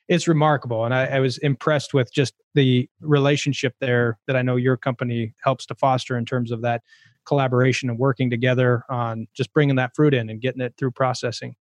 it's 0.09 0.26
remarkable. 0.26 0.85
And 0.85 0.92
I, 0.92 1.07
I 1.07 1.21
was 1.21 1.38
impressed 1.38 1.95
with 1.95 2.12
just 2.12 2.35
the 2.54 2.90
relationship 3.00 3.75
there 3.80 4.19
that 4.26 4.35
I 4.35 4.42
know 4.42 4.57
your 4.57 4.76
company 4.76 5.33
helps 5.45 5.64
to 5.66 5.76
foster 5.76 6.19
in 6.19 6.25
terms 6.25 6.50
of 6.50 6.62
that 6.62 6.83
collaboration 7.25 7.88
and 7.88 8.00
working 8.00 8.30
together 8.30 8.83
on 8.90 9.28
just 9.33 9.52
bringing 9.52 9.76
that 9.76 9.92
fruit 9.95 10.12
in 10.12 10.28
and 10.28 10.40
getting 10.40 10.61
it 10.61 10.75
through 10.76 10.90
processing 10.90 11.54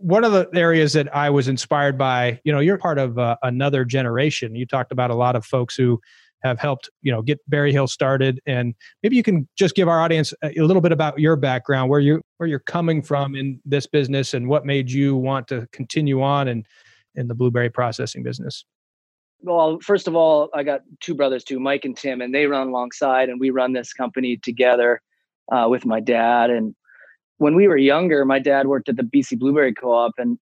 one 0.00 0.24
of 0.24 0.32
the 0.32 0.48
areas 0.54 0.94
that 0.94 1.14
I 1.14 1.28
was 1.28 1.46
inspired 1.46 1.98
by, 1.98 2.40
you 2.44 2.52
know, 2.52 2.60
you're 2.60 2.78
part 2.78 2.98
of 2.98 3.18
uh, 3.18 3.36
another 3.42 3.84
generation. 3.84 4.54
You 4.54 4.66
talked 4.66 4.92
about 4.92 5.10
a 5.10 5.14
lot 5.14 5.36
of 5.36 5.44
folks 5.44 5.76
who 5.76 6.00
have 6.42 6.58
helped, 6.58 6.88
you 7.02 7.12
know, 7.12 7.20
get 7.20 7.38
Berryhill 7.48 7.86
started, 7.86 8.40
and 8.46 8.74
maybe 9.02 9.14
you 9.14 9.22
can 9.22 9.46
just 9.56 9.74
give 9.74 9.88
our 9.88 10.00
audience 10.00 10.32
a, 10.42 10.58
a 10.58 10.64
little 10.64 10.80
bit 10.80 10.90
about 10.90 11.18
your 11.18 11.36
background, 11.36 11.90
where 11.90 12.00
you 12.00 12.22
where 12.38 12.48
you're 12.48 12.60
coming 12.60 13.02
from 13.02 13.34
in 13.34 13.60
this 13.66 13.86
business, 13.86 14.32
and 14.32 14.48
what 14.48 14.64
made 14.64 14.90
you 14.90 15.16
want 15.16 15.48
to 15.48 15.68
continue 15.72 16.22
on 16.22 16.48
in 16.48 16.64
in 17.14 17.28
the 17.28 17.34
blueberry 17.34 17.68
processing 17.68 18.22
business. 18.22 18.64
Well, 19.42 19.78
first 19.82 20.08
of 20.08 20.16
all, 20.16 20.48
I 20.54 20.62
got 20.62 20.80
two 21.00 21.14
brothers 21.14 21.44
too, 21.44 21.60
Mike 21.60 21.84
and 21.84 21.96
Tim, 21.96 22.22
and 22.22 22.34
they 22.34 22.46
run 22.46 22.68
alongside, 22.68 23.28
and 23.28 23.38
we 23.38 23.50
run 23.50 23.74
this 23.74 23.92
company 23.92 24.38
together 24.38 25.02
uh, 25.52 25.66
with 25.68 25.84
my 25.84 26.00
dad 26.00 26.48
and 26.48 26.74
when 27.40 27.54
we 27.54 27.68
were 27.68 27.76
younger, 27.78 28.24
my 28.26 28.38
dad 28.38 28.66
worked 28.66 28.90
at 28.90 28.96
the 28.96 29.02
BC 29.02 29.38
Blueberry 29.38 29.72
Co-op, 29.72 30.12
and 30.18 30.38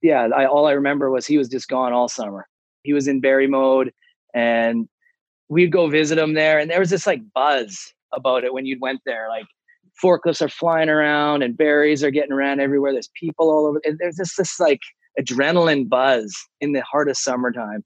yeah, 0.00 0.28
I, 0.34 0.46
all 0.46 0.66
I 0.66 0.72
remember 0.72 1.10
was 1.10 1.26
he 1.26 1.36
was 1.36 1.48
just 1.48 1.68
gone 1.68 1.92
all 1.92 2.08
summer. 2.08 2.48
He 2.84 2.94
was 2.94 3.06
in 3.06 3.20
berry 3.20 3.46
mode, 3.46 3.92
and 4.34 4.88
we'd 5.50 5.70
go 5.72 5.88
visit 5.88 6.16
him 6.16 6.32
there, 6.32 6.58
and 6.58 6.70
there 6.70 6.80
was 6.80 6.88
this 6.88 7.06
like 7.06 7.20
buzz 7.34 7.92
about 8.14 8.44
it 8.44 8.54
when 8.54 8.64
you 8.64 8.78
went 8.80 9.00
there, 9.04 9.28
like 9.28 9.44
forklifts 10.02 10.40
are 10.40 10.48
flying 10.48 10.88
around 10.88 11.42
and 11.42 11.56
berries 11.56 12.02
are 12.02 12.10
getting 12.10 12.32
around 12.32 12.60
everywhere. 12.60 12.92
There's 12.92 13.10
people 13.14 13.50
all 13.50 13.66
over. 13.66 13.80
And 13.84 13.98
there's 13.98 14.16
just 14.16 14.38
this 14.38 14.58
like 14.58 14.80
adrenaline 15.20 15.86
buzz 15.86 16.34
in 16.62 16.72
the 16.72 16.82
heart 16.82 17.10
of 17.10 17.16
summertime. 17.18 17.84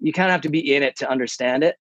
You 0.00 0.14
kind 0.14 0.28
of 0.28 0.32
have 0.32 0.40
to 0.42 0.48
be 0.48 0.74
in 0.74 0.82
it 0.82 0.96
to 0.96 1.10
understand 1.10 1.62
it. 1.62 1.76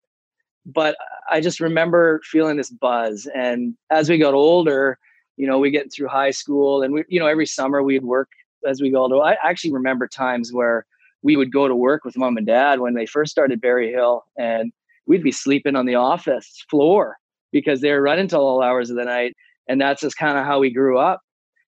But 0.66 0.96
I 1.30 1.40
just 1.40 1.60
remember 1.60 2.20
feeling 2.24 2.56
this 2.56 2.70
buzz. 2.70 3.28
And 3.34 3.74
as 3.90 4.10
we 4.10 4.18
got 4.18 4.34
older, 4.34 4.98
you 5.40 5.47
know, 5.47 5.59
we 5.59 5.70
get 5.70 5.90
through 5.90 6.09
high 6.09 6.32
school 6.32 6.82
and 6.82 6.92
we, 6.92 7.04
you 7.09 7.18
know, 7.18 7.26
every 7.26 7.47
summer 7.47 7.82
we'd 7.82 8.04
work 8.04 8.28
as 8.68 8.82
we 8.82 8.90
go 8.90 9.23
I 9.23 9.38
actually 9.42 9.73
remember 9.73 10.06
times 10.06 10.52
where 10.52 10.85
we 11.23 11.35
would 11.35 11.50
go 11.50 11.66
to 11.66 11.75
work 11.75 12.04
with 12.04 12.14
mom 12.18 12.37
and 12.37 12.47
dad 12.47 12.80
when 12.80 12.92
they 12.92 13.06
first 13.06 13.32
started 13.32 13.59
Berryhill 13.59 14.23
and 14.37 14.70
we'd 15.06 15.23
be 15.23 15.32
sleeping 15.32 15.76
on 15.76 15.87
the 15.87 15.94
office 15.94 16.62
floor 16.68 17.16
because 17.52 17.80
they 17.80 17.90
were 17.90 18.02
running 18.02 18.28
till 18.28 18.42
all 18.42 18.62
hours 18.62 18.90
of 18.90 18.97
the 18.97 19.04
night. 19.06 19.35
And 19.66 19.80
that's 19.80 20.02
just 20.02 20.18
kind 20.18 20.37
of 20.37 20.44
how 20.44 20.59
we 20.59 20.70
grew 20.70 20.99
up. 20.99 21.23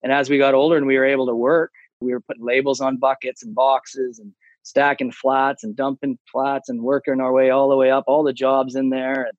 And 0.03 0.13
as 0.13 0.29
we 0.29 0.37
got 0.37 0.53
older 0.53 0.77
and 0.77 0.85
we 0.85 0.99
were 0.99 1.05
able 1.05 1.25
to 1.25 1.35
work, 1.35 1.71
we 2.01 2.13
were 2.13 2.21
putting 2.21 2.45
labels 2.45 2.81
on 2.81 2.97
buckets 2.97 3.41
and 3.41 3.55
boxes 3.55 4.19
and 4.19 4.31
stacking 4.61 5.11
flats 5.11 5.63
and 5.63 5.75
dumping 5.75 6.19
flats 6.31 6.69
and 6.69 6.83
working 6.83 7.19
our 7.19 7.33
way 7.33 7.49
all 7.49 7.69
the 7.69 7.75
way 7.75 7.89
up, 7.89 8.03
all 8.05 8.21
the 8.21 8.31
jobs 8.31 8.75
in 8.75 8.91
there. 8.91 9.23
And, 9.23 9.37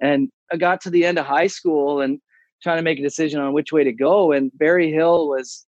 and 0.00 0.32
I 0.52 0.58
got 0.58 0.80
to 0.82 0.90
the 0.90 1.04
end 1.04 1.18
of 1.18 1.26
high 1.26 1.48
school 1.48 2.00
and 2.00 2.20
trying 2.62 2.78
to 2.78 2.82
make 2.82 2.98
a 2.98 3.02
decision 3.02 3.40
on 3.40 3.52
which 3.52 3.72
way 3.72 3.84
to 3.84 3.92
go. 3.92 4.32
And 4.32 4.50
Berryhill 4.58 5.28
was 5.28 5.66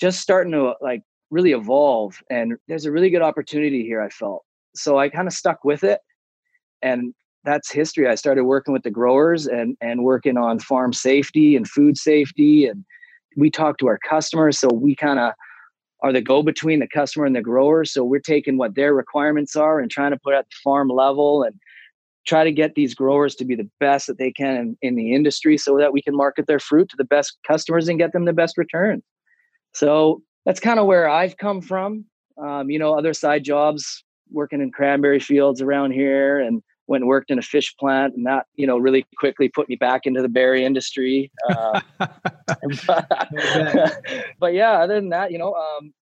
just 0.00 0.20
starting 0.20 0.52
to 0.52 0.74
like 0.80 1.02
really 1.30 1.52
evolve. 1.52 2.20
And 2.30 2.54
there's 2.68 2.86
a 2.86 2.92
really 2.92 3.10
good 3.10 3.22
opportunity 3.22 3.84
here, 3.84 4.00
I 4.00 4.08
felt. 4.08 4.44
So 4.74 4.98
I 4.98 5.08
kind 5.08 5.28
of 5.28 5.34
stuck 5.34 5.64
with 5.64 5.84
it. 5.84 6.00
And 6.82 7.14
that's 7.44 7.70
history. 7.70 8.08
I 8.08 8.14
started 8.14 8.44
working 8.44 8.72
with 8.72 8.82
the 8.82 8.90
growers 8.90 9.46
and 9.46 9.76
and 9.80 10.04
working 10.04 10.36
on 10.36 10.58
farm 10.58 10.92
safety 10.92 11.56
and 11.56 11.68
food 11.68 11.96
safety. 11.96 12.66
And 12.66 12.84
we 13.36 13.50
talk 13.50 13.78
to 13.78 13.86
our 13.86 13.98
customers. 13.98 14.58
So 14.58 14.68
we 14.72 14.94
kind 14.94 15.18
of 15.18 15.32
are 16.02 16.12
the 16.12 16.20
go 16.20 16.42
between 16.42 16.78
the 16.80 16.86
customer 16.86 17.26
and 17.26 17.34
the 17.34 17.42
grower. 17.42 17.84
So 17.84 18.04
we're 18.04 18.20
taking 18.20 18.56
what 18.56 18.74
their 18.74 18.94
requirements 18.94 19.56
are 19.56 19.80
and 19.80 19.90
trying 19.90 20.12
to 20.12 20.18
put 20.18 20.34
at 20.34 20.46
the 20.48 20.56
farm 20.62 20.88
level 20.88 21.42
and 21.42 21.54
try 22.26 22.44
to 22.44 22.52
get 22.52 22.74
these 22.74 22.94
growers 22.94 23.34
to 23.36 23.44
be 23.44 23.54
the 23.54 23.68
best 23.80 24.06
that 24.06 24.18
they 24.18 24.30
can 24.30 24.56
in, 24.56 24.78
in, 24.82 24.96
the 24.96 25.14
industry 25.14 25.56
so 25.56 25.78
that 25.78 25.92
we 25.92 26.02
can 26.02 26.14
market 26.14 26.46
their 26.46 26.58
fruit 26.58 26.88
to 26.90 26.96
the 26.96 27.04
best 27.04 27.38
customers 27.46 27.88
and 27.88 27.98
get 27.98 28.12
them 28.12 28.24
the 28.24 28.32
best 28.32 28.58
returns. 28.58 29.02
So 29.72 30.22
that's 30.44 30.60
kind 30.60 30.78
of 30.78 30.86
where 30.86 31.08
I've 31.08 31.36
come 31.36 31.60
from. 31.60 32.04
Um, 32.36 32.70
you 32.70 32.78
know, 32.78 32.96
other 32.96 33.14
side 33.14 33.44
jobs, 33.44 34.04
working 34.30 34.60
in 34.60 34.70
cranberry 34.70 35.20
fields 35.20 35.60
around 35.60 35.92
here 35.92 36.38
and 36.38 36.62
went 36.86 37.02
and 37.02 37.08
worked 37.08 37.30
in 37.30 37.38
a 37.38 37.42
fish 37.42 37.74
plant 37.78 38.14
and 38.16 38.26
that, 38.26 38.46
you 38.56 38.66
know, 38.66 38.78
really 38.78 39.06
quickly 39.18 39.48
put 39.48 39.68
me 39.68 39.76
back 39.76 40.06
into 40.06 40.22
the 40.22 40.28
berry 40.28 40.64
industry. 40.64 41.30
Uh, 41.48 41.80
but, 42.86 44.02
but, 44.40 44.54
yeah, 44.54 44.72
other 44.72 44.94
than 44.94 45.10
that, 45.10 45.30
you 45.30 45.38
know, 45.38 45.54
um, 45.54 45.92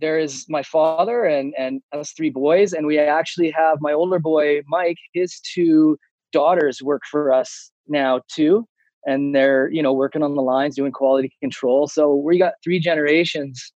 there 0.00 0.18
is 0.18 0.44
my 0.48 0.62
father 0.62 1.24
and 1.24 1.54
and 1.56 1.80
us 1.92 2.12
three 2.12 2.30
boys 2.30 2.72
and 2.72 2.86
we 2.86 2.98
actually 2.98 3.50
have 3.50 3.78
my 3.80 3.92
older 3.92 4.18
boy 4.18 4.60
mike 4.66 4.98
his 5.12 5.40
two 5.40 5.96
daughters 6.32 6.82
work 6.82 7.02
for 7.10 7.32
us 7.32 7.70
now 7.88 8.20
too 8.28 8.66
and 9.06 9.34
they're 9.34 9.70
you 9.70 9.82
know 9.82 9.92
working 9.92 10.22
on 10.22 10.34
the 10.34 10.42
lines 10.42 10.76
doing 10.76 10.92
quality 10.92 11.32
control. 11.40 11.86
So 11.86 12.14
we 12.14 12.38
got 12.38 12.54
three 12.62 12.80
generations 12.80 13.72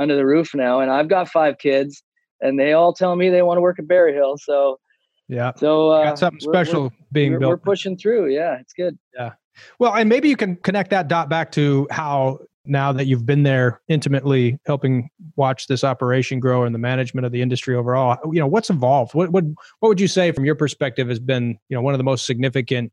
under 0.00 0.16
the 0.16 0.24
roof 0.24 0.54
now 0.54 0.80
and 0.80 0.90
i've 0.90 1.08
got 1.08 1.28
five 1.28 1.58
kids 1.58 2.02
and 2.40 2.58
they 2.58 2.72
all 2.72 2.92
tell 2.92 3.14
me 3.14 3.28
they 3.28 3.42
want 3.42 3.58
to 3.58 3.60
work 3.60 3.78
at 3.78 3.86
Berryhill. 3.86 4.36
So 4.38 4.80
yeah. 5.28 5.52
so 5.56 5.90
uh, 5.90 6.04
got 6.04 6.18
something 6.18 6.40
special 6.40 6.84
we're, 6.84 6.90
being 7.12 7.32
we're, 7.32 7.38
built. 7.38 7.50
we're 7.50 7.56
pushing 7.58 7.96
through. 7.96 8.28
Yeah 8.28 8.58
it's 8.58 8.72
good. 8.72 8.98
Yeah. 9.14 9.32
Well 9.78 9.94
and 9.94 10.08
maybe 10.08 10.28
you 10.28 10.36
can 10.36 10.56
connect 10.56 10.90
that 10.90 11.08
dot 11.08 11.28
back 11.28 11.52
to 11.52 11.86
how 11.90 12.40
now 12.64 12.92
that 12.92 13.06
you've 13.06 13.26
been 13.26 13.42
there 13.42 13.80
intimately 13.88 14.58
helping 14.66 15.10
watch 15.36 15.66
this 15.66 15.82
operation 15.82 16.38
grow 16.38 16.64
and 16.64 16.74
the 16.74 16.78
management 16.78 17.26
of 17.26 17.32
the 17.32 17.42
industry 17.42 17.74
overall 17.74 18.18
you 18.32 18.40
know 18.40 18.46
what's 18.46 18.70
evolved? 18.70 19.14
What 19.14 19.32
would 19.32 19.54
what 19.80 19.88
would 19.88 20.00
you 20.00 20.08
say 20.08 20.32
from 20.32 20.44
your 20.44 20.54
perspective 20.54 21.08
has 21.08 21.18
been 21.18 21.58
you 21.68 21.76
know 21.76 21.82
one 21.82 21.94
of 21.94 21.98
the 21.98 22.04
most 22.04 22.26
significant 22.26 22.92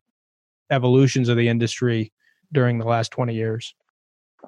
evolutions 0.71 1.29
of 1.29 1.37
the 1.37 1.47
industry 1.47 2.11
during 2.51 2.79
the 2.79 2.85
last 2.85 3.11
20 3.11 3.33
years? 3.33 3.75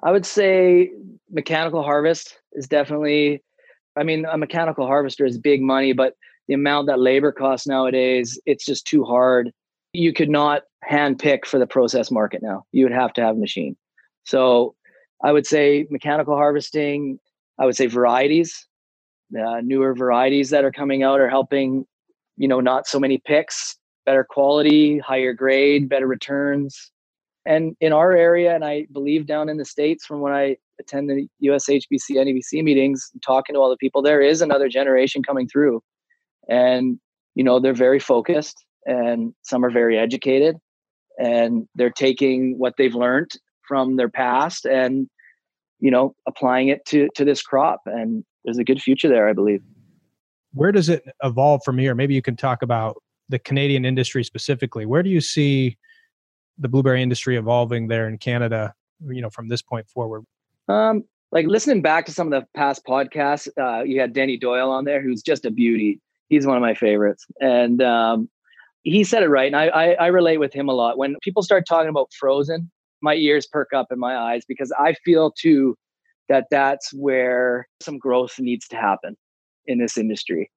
I 0.02 0.10
would 0.10 0.26
say 0.26 0.90
mechanical 1.30 1.82
harvest 1.82 2.38
is 2.52 2.66
definitely 2.66 3.42
i 3.96 4.02
mean 4.02 4.24
a 4.26 4.36
mechanical 4.36 4.86
harvester 4.86 5.24
is 5.24 5.38
big 5.38 5.62
money 5.62 5.92
but 5.92 6.14
the 6.48 6.54
amount 6.54 6.86
that 6.88 7.00
labor 7.00 7.32
costs 7.32 7.66
nowadays 7.66 8.38
it's 8.46 8.64
just 8.64 8.86
too 8.86 9.04
hard. 9.04 9.52
You 9.92 10.12
could 10.12 10.30
not 10.30 10.62
hand 10.82 11.18
pick 11.18 11.46
for 11.46 11.58
the 11.58 11.66
process 11.66 12.10
market 12.10 12.42
now. 12.42 12.64
You 12.72 12.84
would 12.84 12.92
have 12.92 13.12
to 13.14 13.20
have 13.20 13.36
a 13.36 13.38
machine. 13.38 13.76
So 14.24 14.74
I 15.22 15.32
would 15.32 15.46
say 15.46 15.86
mechanical 15.90 16.34
harvesting. 16.34 17.18
I 17.58 17.66
would 17.66 17.76
say 17.76 17.86
varieties, 17.86 18.66
uh, 19.38 19.60
newer 19.62 19.94
varieties 19.94 20.50
that 20.50 20.64
are 20.64 20.72
coming 20.72 21.02
out 21.02 21.20
are 21.20 21.28
helping. 21.28 21.86
You 22.36 22.48
know, 22.48 22.60
not 22.60 22.86
so 22.86 22.98
many 22.98 23.18
picks, 23.18 23.76
better 24.06 24.24
quality, 24.24 24.98
higher 24.98 25.32
grade, 25.32 25.88
better 25.88 26.06
returns. 26.06 26.90
And 27.44 27.76
in 27.80 27.92
our 27.92 28.12
area, 28.12 28.54
and 28.54 28.64
I 28.64 28.86
believe 28.92 29.26
down 29.26 29.48
in 29.48 29.58
the 29.58 29.64
states, 29.64 30.06
from 30.06 30.20
when 30.20 30.32
I 30.32 30.56
attend 30.80 31.10
the 31.10 31.28
USHBC 31.42 32.16
NABC 32.16 32.62
meetings, 32.62 33.10
talking 33.24 33.54
to 33.54 33.60
all 33.60 33.68
the 33.68 33.76
people, 33.76 34.00
there 34.00 34.20
is 34.20 34.40
another 34.40 34.68
generation 34.68 35.22
coming 35.22 35.48
through, 35.48 35.82
and 36.48 36.98
you 37.34 37.44
know 37.44 37.60
they're 37.60 37.74
very 37.74 37.98
focused, 37.98 38.64
and 38.86 39.34
some 39.42 39.64
are 39.64 39.70
very 39.70 39.98
educated, 39.98 40.56
and 41.18 41.68
they're 41.74 41.90
taking 41.90 42.58
what 42.58 42.74
they've 42.78 42.94
learned 42.94 43.32
from 43.66 43.96
their 43.96 44.08
past 44.08 44.64
and 44.64 45.08
you 45.80 45.90
know 45.90 46.14
applying 46.26 46.68
it 46.68 46.84
to 46.86 47.08
to 47.14 47.24
this 47.24 47.42
crop. 47.42 47.80
And 47.86 48.24
there's 48.44 48.58
a 48.58 48.64
good 48.64 48.80
future 48.80 49.08
there 49.08 49.28
i 49.28 49.32
believe. 49.32 49.62
Where 50.54 50.72
does 50.72 50.88
it 50.88 51.04
evolve 51.22 51.62
from 51.64 51.78
here? 51.78 51.94
Maybe 51.94 52.14
you 52.14 52.22
can 52.22 52.36
talk 52.36 52.62
about 52.62 53.02
the 53.28 53.38
canadian 53.38 53.84
industry 53.84 54.24
specifically. 54.24 54.84
Where 54.86 55.02
do 55.02 55.10
you 55.10 55.20
see 55.20 55.78
the 56.58 56.68
blueberry 56.68 57.02
industry 57.02 57.36
evolving 57.36 57.88
there 57.88 58.06
in 58.06 58.18
canada 58.18 58.74
you 59.06 59.22
know 59.22 59.30
from 59.30 59.48
this 59.48 59.62
point 59.62 59.88
forward? 59.88 60.24
Um 60.68 61.04
like 61.30 61.46
listening 61.46 61.80
back 61.80 62.04
to 62.06 62.12
some 62.12 62.30
of 62.30 62.38
the 62.38 62.46
past 62.54 62.84
podcasts 62.86 63.48
uh, 63.58 63.82
you 63.82 64.00
had 64.00 64.12
danny 64.12 64.36
doyle 64.36 64.70
on 64.70 64.84
there 64.84 65.02
who's 65.02 65.22
just 65.22 65.44
a 65.44 65.50
beauty. 65.50 66.00
He's 66.28 66.46
one 66.46 66.56
of 66.56 66.62
my 66.62 66.74
favorites. 66.74 67.26
And 67.40 67.82
um 67.82 68.28
he 68.82 69.04
said 69.04 69.22
it 69.22 69.28
right, 69.28 69.46
and 69.46 69.56
I, 69.56 69.68
I 69.68 69.92
I 69.92 70.06
relate 70.08 70.38
with 70.38 70.52
him 70.52 70.68
a 70.68 70.72
lot. 70.72 70.98
When 70.98 71.16
people 71.22 71.42
start 71.42 71.64
talking 71.68 71.88
about 71.88 72.10
frozen, 72.18 72.70
my 73.02 73.14
ears 73.14 73.46
perk 73.46 73.72
up 73.74 73.88
and 73.90 74.00
my 74.00 74.16
eyes 74.16 74.44
because 74.46 74.72
I 74.78 74.94
feel 75.04 75.32
too 75.32 75.76
that 76.28 76.46
that's 76.50 76.92
where 76.94 77.68
some 77.80 77.98
growth 77.98 78.38
needs 78.38 78.66
to 78.68 78.76
happen 78.76 79.16
in 79.66 79.78
this 79.78 79.98
industry. 79.98 80.50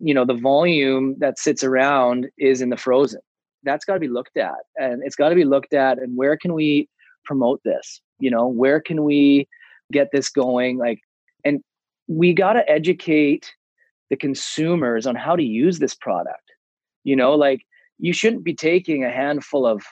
You 0.00 0.14
know, 0.14 0.24
the 0.24 0.34
volume 0.34 1.16
that 1.18 1.38
sits 1.38 1.62
around 1.62 2.26
is 2.38 2.60
in 2.60 2.70
the 2.70 2.76
frozen. 2.76 3.20
That's 3.62 3.84
got 3.84 3.94
to 3.94 4.00
be 4.00 4.08
looked 4.08 4.36
at, 4.36 4.56
and 4.76 5.02
it's 5.04 5.16
got 5.16 5.28
to 5.30 5.34
be 5.34 5.44
looked 5.44 5.72
at. 5.72 5.98
And 5.98 6.16
where 6.16 6.36
can 6.36 6.52
we 6.52 6.88
promote 7.24 7.60
this? 7.64 8.00
You 8.18 8.30
know, 8.30 8.46
where 8.46 8.80
can 8.80 9.04
we 9.04 9.48
get 9.92 10.08
this 10.12 10.28
going? 10.28 10.78
Like, 10.78 11.00
and 11.44 11.62
we 12.08 12.34
got 12.34 12.54
to 12.54 12.68
educate 12.68 13.52
the 14.10 14.16
consumers 14.16 15.06
on 15.06 15.14
how 15.14 15.36
to 15.36 15.42
use 15.42 15.78
this 15.78 15.94
product. 15.94 16.52
You 17.04 17.16
know, 17.16 17.34
like 17.34 17.62
you 17.98 18.12
shouldn't 18.12 18.44
be 18.44 18.54
taking 18.54 19.04
a 19.04 19.10
handful 19.10 19.66
of 19.66 19.82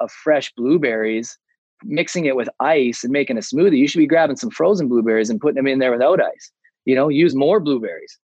of 0.00 0.10
fresh 0.10 0.52
blueberries, 0.56 1.38
mixing 1.84 2.26
it 2.26 2.36
with 2.36 2.48
ice 2.60 3.04
and 3.04 3.12
making 3.12 3.36
a 3.36 3.40
smoothie. 3.40 3.78
You 3.78 3.88
should 3.88 3.98
be 3.98 4.06
grabbing 4.06 4.36
some 4.36 4.50
frozen 4.50 4.88
blueberries 4.88 5.30
and 5.30 5.40
putting 5.40 5.56
them 5.56 5.66
in 5.66 5.78
there 5.78 5.92
without 5.92 6.20
ice. 6.20 6.52
You 6.84 6.94
know, 6.94 7.08
use 7.08 7.34
more 7.34 7.60
blueberries. 7.60 8.18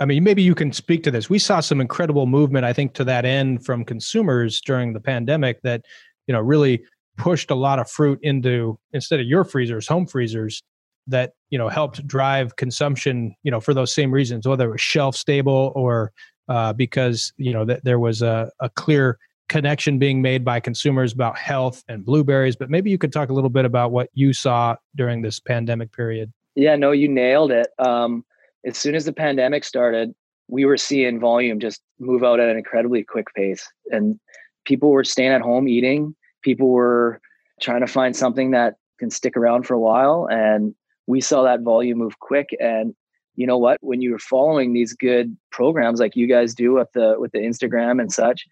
I 0.00 0.04
mean, 0.04 0.22
maybe 0.22 0.42
you 0.42 0.54
can 0.54 0.72
speak 0.72 1.02
to 1.04 1.10
this. 1.10 1.28
We 1.28 1.40
saw 1.40 1.60
some 1.60 1.80
incredible 1.80 2.26
movement, 2.26 2.64
I 2.64 2.72
think, 2.72 2.94
to 2.94 3.04
that 3.04 3.24
end 3.24 3.64
from 3.64 3.84
consumers 3.84 4.60
during 4.60 4.92
the 4.92 5.00
pandemic 5.00 5.60
that, 5.62 5.84
you 6.26 6.32
know, 6.32 6.40
really 6.40 6.84
pushed 7.16 7.50
a 7.50 7.56
lot 7.56 7.80
of 7.80 7.90
fruit 7.90 8.20
into 8.22 8.78
instead 8.92 9.18
of 9.18 9.26
your 9.26 9.44
freezers, 9.44 9.88
home 9.88 10.06
freezers 10.06 10.62
that, 11.08 11.32
you 11.50 11.58
know, 11.58 11.68
helped 11.68 12.06
drive 12.06 12.54
consumption, 12.56 13.34
you 13.42 13.50
know, 13.50 13.60
for 13.60 13.74
those 13.74 13.92
same 13.92 14.12
reasons, 14.12 14.46
whether 14.46 14.68
it 14.68 14.72
was 14.72 14.80
shelf 14.80 15.16
stable 15.16 15.72
or 15.74 16.12
uh, 16.48 16.72
because, 16.72 17.32
you 17.36 17.52
know, 17.52 17.64
that 17.64 17.82
there 17.82 17.98
was 17.98 18.22
a, 18.22 18.50
a 18.60 18.70
clear 18.70 19.18
connection 19.48 19.98
being 19.98 20.22
made 20.22 20.44
by 20.44 20.60
consumers 20.60 21.12
about 21.12 21.38
health 21.38 21.82
and 21.88 22.04
blueberries. 22.04 22.56
But 22.56 22.70
maybe 22.70 22.90
you 22.90 22.98
could 22.98 23.12
talk 23.12 23.30
a 23.30 23.32
little 23.32 23.50
bit 23.50 23.64
about 23.64 23.92
what 23.92 24.10
you 24.14 24.32
saw 24.32 24.76
during 24.94 25.22
this 25.22 25.40
pandemic 25.40 25.92
period. 25.92 26.32
Yeah, 26.54 26.76
no, 26.76 26.92
you 26.92 27.08
nailed 27.08 27.52
it. 27.52 27.68
Um, 27.78 28.24
as 28.64 28.76
soon 28.76 28.94
as 28.94 29.04
the 29.04 29.12
pandemic 29.12 29.64
started, 29.64 30.14
we 30.48 30.64
were 30.64 30.76
seeing 30.76 31.20
volume 31.20 31.60
just 31.60 31.82
move 31.98 32.24
out 32.24 32.40
at 32.40 32.48
an 32.48 32.56
incredibly 32.56 33.04
quick 33.04 33.32
pace. 33.34 33.66
And 33.90 34.18
people 34.64 34.90
were 34.90 35.04
staying 35.04 35.32
at 35.32 35.40
home 35.40 35.68
eating. 35.68 36.14
People 36.42 36.70
were 36.70 37.20
trying 37.60 37.80
to 37.80 37.86
find 37.86 38.16
something 38.16 38.50
that 38.52 38.74
can 38.98 39.10
stick 39.10 39.36
around 39.36 39.66
for 39.66 39.74
a 39.74 39.80
while. 39.80 40.28
And 40.30 40.74
we 41.06 41.20
saw 41.20 41.42
that 41.42 41.62
volume 41.62 41.98
move 41.98 42.18
quick. 42.18 42.48
And 42.60 42.94
you 43.36 43.46
know 43.46 43.58
what? 43.58 43.78
When 43.80 44.02
you're 44.02 44.18
following 44.18 44.72
these 44.72 44.92
good 44.94 45.36
programs 45.52 46.00
like 46.00 46.16
you 46.16 46.26
guys 46.26 46.54
do 46.54 46.74
with 46.74 46.88
the 46.92 47.14
with 47.18 47.32
the 47.32 47.38
Instagram 47.38 48.00
and 48.00 48.12
such, 48.12 48.44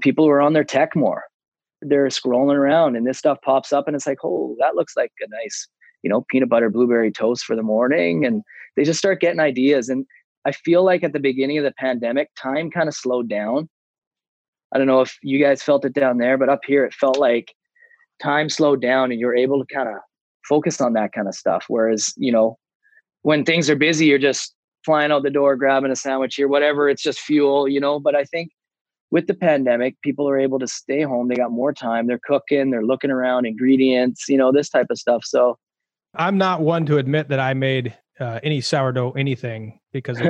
people 0.00 0.26
were 0.26 0.40
on 0.40 0.52
their 0.52 0.64
tech 0.64 0.94
more. 0.94 1.24
They're 1.80 2.06
scrolling 2.06 2.56
around 2.56 2.96
and 2.96 3.06
this 3.06 3.18
stuff 3.18 3.38
pops 3.44 3.72
up 3.72 3.86
and 3.86 3.94
it's 3.94 4.06
like, 4.06 4.18
oh, 4.24 4.56
that 4.58 4.74
looks 4.74 4.96
like 4.96 5.12
a 5.20 5.28
nice, 5.28 5.68
you 6.02 6.10
know, 6.10 6.24
peanut 6.30 6.48
butter 6.48 6.70
blueberry 6.70 7.12
toast 7.12 7.44
for 7.44 7.54
the 7.54 7.62
morning. 7.62 8.24
And 8.24 8.42
they 8.76 8.84
just 8.84 8.98
start 8.98 9.20
getting 9.20 9.40
ideas. 9.40 9.88
And 9.88 10.04
I 10.44 10.52
feel 10.52 10.84
like 10.84 11.04
at 11.04 11.12
the 11.12 11.20
beginning 11.20 11.58
of 11.58 11.64
the 11.64 11.74
pandemic, 11.78 12.30
time 12.40 12.70
kind 12.70 12.88
of 12.88 12.94
slowed 12.94 13.28
down. 13.28 13.68
I 14.74 14.78
don't 14.78 14.86
know 14.86 15.00
if 15.00 15.16
you 15.22 15.42
guys 15.42 15.62
felt 15.62 15.84
it 15.84 15.94
down 15.94 16.18
there, 16.18 16.36
but 16.36 16.48
up 16.48 16.60
here 16.66 16.84
it 16.84 16.94
felt 16.94 17.18
like 17.18 17.54
time 18.20 18.48
slowed 18.48 18.82
down 18.82 19.10
and 19.10 19.20
you're 19.20 19.36
able 19.36 19.64
to 19.64 19.74
kind 19.74 19.88
of 19.88 19.96
focus 20.48 20.80
on 20.80 20.94
that 20.94 21.12
kind 21.12 21.28
of 21.28 21.34
stuff. 21.34 21.66
Whereas, 21.68 22.12
you 22.16 22.32
know, 22.32 22.58
when 23.22 23.44
things 23.44 23.70
are 23.70 23.76
busy, 23.76 24.06
you're 24.06 24.18
just 24.18 24.54
flying 24.84 25.12
out 25.12 25.22
the 25.22 25.30
door, 25.30 25.56
grabbing 25.56 25.90
a 25.90 25.96
sandwich 25.96 26.34
here, 26.36 26.48
whatever. 26.48 26.88
It's 26.88 27.02
just 27.02 27.20
fuel, 27.20 27.68
you 27.68 27.80
know. 27.80 28.00
But 28.00 28.14
I 28.14 28.24
think 28.24 28.50
with 29.10 29.26
the 29.26 29.34
pandemic, 29.34 30.00
people 30.02 30.28
are 30.28 30.38
able 30.38 30.58
to 30.58 30.66
stay 30.66 31.02
home. 31.02 31.28
They 31.28 31.36
got 31.36 31.50
more 31.50 31.72
time. 31.72 32.06
They're 32.06 32.20
cooking, 32.22 32.70
they're 32.70 32.84
looking 32.84 33.10
around 33.10 33.46
ingredients, 33.46 34.28
you 34.28 34.36
know, 34.36 34.52
this 34.52 34.68
type 34.68 34.86
of 34.90 34.98
stuff. 34.98 35.24
So 35.24 35.56
I'm 36.14 36.38
not 36.38 36.60
one 36.60 36.86
to 36.86 36.98
admit 36.98 37.28
that 37.28 37.40
I 37.40 37.54
made 37.54 37.94
uh, 38.20 38.40
any 38.42 38.60
sourdough 38.60 39.12
anything 39.12 39.78
because 39.92 40.20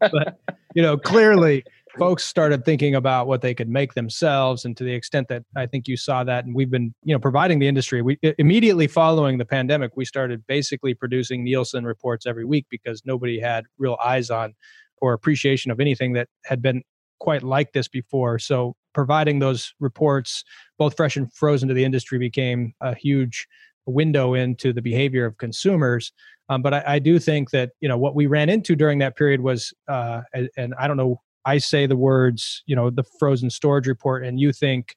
but 0.00 0.38
you 0.74 0.82
know 0.82 0.96
clearly 0.96 1.64
folks 1.98 2.24
started 2.24 2.64
thinking 2.64 2.94
about 2.94 3.26
what 3.26 3.40
they 3.40 3.54
could 3.54 3.68
make 3.68 3.94
themselves 3.94 4.64
and 4.64 4.76
to 4.76 4.84
the 4.84 4.92
extent 4.92 5.28
that 5.28 5.42
i 5.56 5.66
think 5.66 5.88
you 5.88 5.96
saw 5.96 6.22
that 6.22 6.44
and 6.44 6.54
we've 6.54 6.70
been 6.70 6.94
you 7.02 7.14
know 7.14 7.18
providing 7.18 7.58
the 7.58 7.68
industry 7.68 8.02
we 8.02 8.18
immediately 8.38 8.86
following 8.86 9.38
the 9.38 9.44
pandemic 9.44 9.90
we 9.96 10.04
started 10.04 10.46
basically 10.46 10.92
producing 10.94 11.44
nielsen 11.44 11.84
reports 11.84 12.26
every 12.26 12.44
week 12.44 12.66
because 12.70 13.02
nobody 13.04 13.40
had 13.40 13.64
real 13.78 13.96
eyes 14.04 14.30
on 14.30 14.54
or 14.98 15.12
appreciation 15.12 15.70
of 15.70 15.80
anything 15.80 16.12
that 16.12 16.28
had 16.44 16.62
been 16.62 16.82
quite 17.22 17.42
like 17.42 17.72
this 17.72 17.88
before 17.88 18.38
so 18.38 18.74
providing 18.92 19.38
those 19.38 19.72
reports 19.80 20.44
both 20.76 20.96
fresh 20.96 21.16
and 21.16 21.32
frozen 21.32 21.68
to 21.68 21.74
the 21.74 21.84
industry 21.84 22.18
became 22.18 22.74
a 22.80 22.94
huge 22.94 23.46
window 23.86 24.34
into 24.34 24.72
the 24.72 24.82
behavior 24.82 25.24
of 25.24 25.38
consumers 25.38 26.12
um, 26.48 26.62
but 26.62 26.74
I, 26.74 26.82
I, 26.86 26.98
do 26.98 27.18
think 27.18 27.50
that 27.50 27.70
you 27.80 27.88
know 27.88 27.96
what 27.96 28.14
we 28.14 28.26
ran 28.26 28.48
into 28.48 28.76
during 28.76 28.98
that 28.98 29.16
period 29.16 29.40
was, 29.40 29.72
uh, 29.88 30.22
and, 30.34 30.50
and 30.56 30.74
I 30.78 30.86
don't 30.86 30.96
know, 30.96 31.20
I 31.44 31.58
say 31.58 31.86
the 31.86 31.96
words, 31.96 32.62
you 32.66 32.76
know, 32.76 32.90
the 32.90 33.04
frozen 33.18 33.50
storage 33.50 33.86
report, 33.86 34.24
and 34.24 34.38
you 34.38 34.52
think 34.52 34.96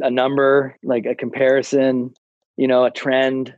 a 0.00 0.10
number, 0.10 0.76
like 0.82 1.06
a 1.06 1.14
comparison, 1.14 2.14
you 2.56 2.66
know, 2.66 2.84
a 2.84 2.90
trend. 2.90 3.54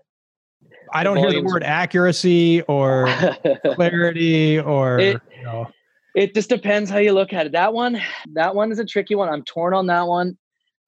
I 0.92 1.04
don't 1.04 1.16
hear 1.16 1.32
the 1.32 1.42
word 1.42 1.62
accuracy 1.62 2.60
or 2.62 3.08
clarity 3.74 4.58
or. 4.58 4.98
It, 4.98 5.20
you 5.36 5.44
know. 5.44 5.68
It 6.14 6.34
just 6.34 6.48
depends 6.48 6.90
how 6.90 6.98
you 6.98 7.12
look 7.12 7.32
at 7.32 7.46
it. 7.46 7.52
That 7.52 7.72
one, 7.72 8.00
that 8.34 8.54
one 8.54 8.70
is 8.70 8.78
a 8.78 8.84
tricky 8.84 9.14
one. 9.14 9.28
I'm 9.28 9.44
torn 9.44 9.74
on 9.74 9.86
that 9.86 10.06
one. 10.06 10.36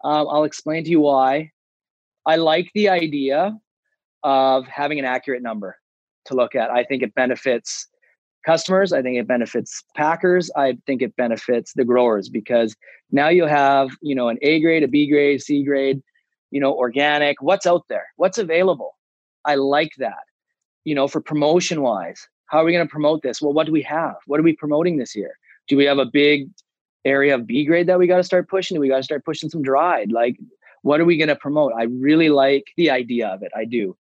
Um, 0.02 0.26
I'll 0.28 0.44
explain 0.44 0.84
to 0.84 0.90
you 0.90 1.00
why. 1.00 1.50
I 2.26 2.36
like 2.36 2.70
the 2.74 2.88
idea 2.88 3.56
of 4.22 4.66
having 4.66 4.98
an 4.98 5.04
accurate 5.04 5.42
number 5.42 5.76
to 6.26 6.34
look 6.34 6.54
at. 6.54 6.70
I 6.70 6.84
think 6.84 7.02
it 7.02 7.14
benefits 7.14 7.88
customers. 8.44 8.92
I 8.92 9.02
think 9.02 9.18
it 9.18 9.26
benefits 9.26 9.82
packers. 9.96 10.50
I 10.56 10.76
think 10.86 11.02
it 11.02 11.16
benefits 11.16 11.72
the 11.74 11.84
growers 11.84 12.28
because 12.28 12.74
now 13.10 13.28
you 13.28 13.46
have, 13.46 13.90
you 14.02 14.14
know, 14.14 14.28
an 14.28 14.38
A 14.42 14.60
grade, 14.60 14.82
a 14.82 14.88
B 14.88 15.08
grade, 15.08 15.42
C 15.42 15.64
grade, 15.64 16.02
you 16.50 16.60
know, 16.60 16.72
organic. 16.74 17.40
What's 17.40 17.66
out 17.66 17.84
there? 17.88 18.06
What's 18.16 18.38
available? 18.38 18.96
I 19.44 19.56
like 19.56 19.92
that. 19.98 20.24
You 20.84 20.94
know, 20.94 21.08
for 21.08 21.20
promotion 21.20 21.80
wise, 21.80 22.28
how 22.54 22.62
are 22.62 22.64
we 22.64 22.72
going 22.72 22.86
to 22.86 22.90
promote 22.90 23.22
this? 23.22 23.42
Well, 23.42 23.52
what 23.52 23.66
do 23.66 23.72
we 23.72 23.82
have? 23.82 24.16
What 24.26 24.40
are 24.40 24.44
we 24.44 24.54
promoting 24.54 24.96
this 24.96 25.14
year? 25.14 25.38
Do 25.68 25.76
we 25.76 25.84
have 25.84 25.98
a 25.98 26.06
big 26.06 26.48
area 27.04 27.34
of 27.34 27.46
B 27.46 27.64
grade 27.64 27.88
that 27.88 27.98
we 27.98 28.06
got 28.06 28.18
to 28.18 28.24
start 28.24 28.48
pushing? 28.48 28.76
Do 28.76 28.80
we 28.80 28.88
got 28.88 28.98
to 28.98 29.02
start 29.02 29.24
pushing 29.24 29.50
some 29.50 29.62
dried? 29.62 30.12
Like, 30.12 30.38
what 30.82 31.00
are 31.00 31.04
we 31.04 31.16
going 31.16 31.28
to 31.28 31.36
promote? 31.36 31.72
I 31.76 31.84
really 31.84 32.28
like 32.28 32.64
the 32.76 32.90
idea 32.90 33.28
of 33.28 33.42
it. 33.42 33.52
I 33.56 33.64
do 33.64 33.96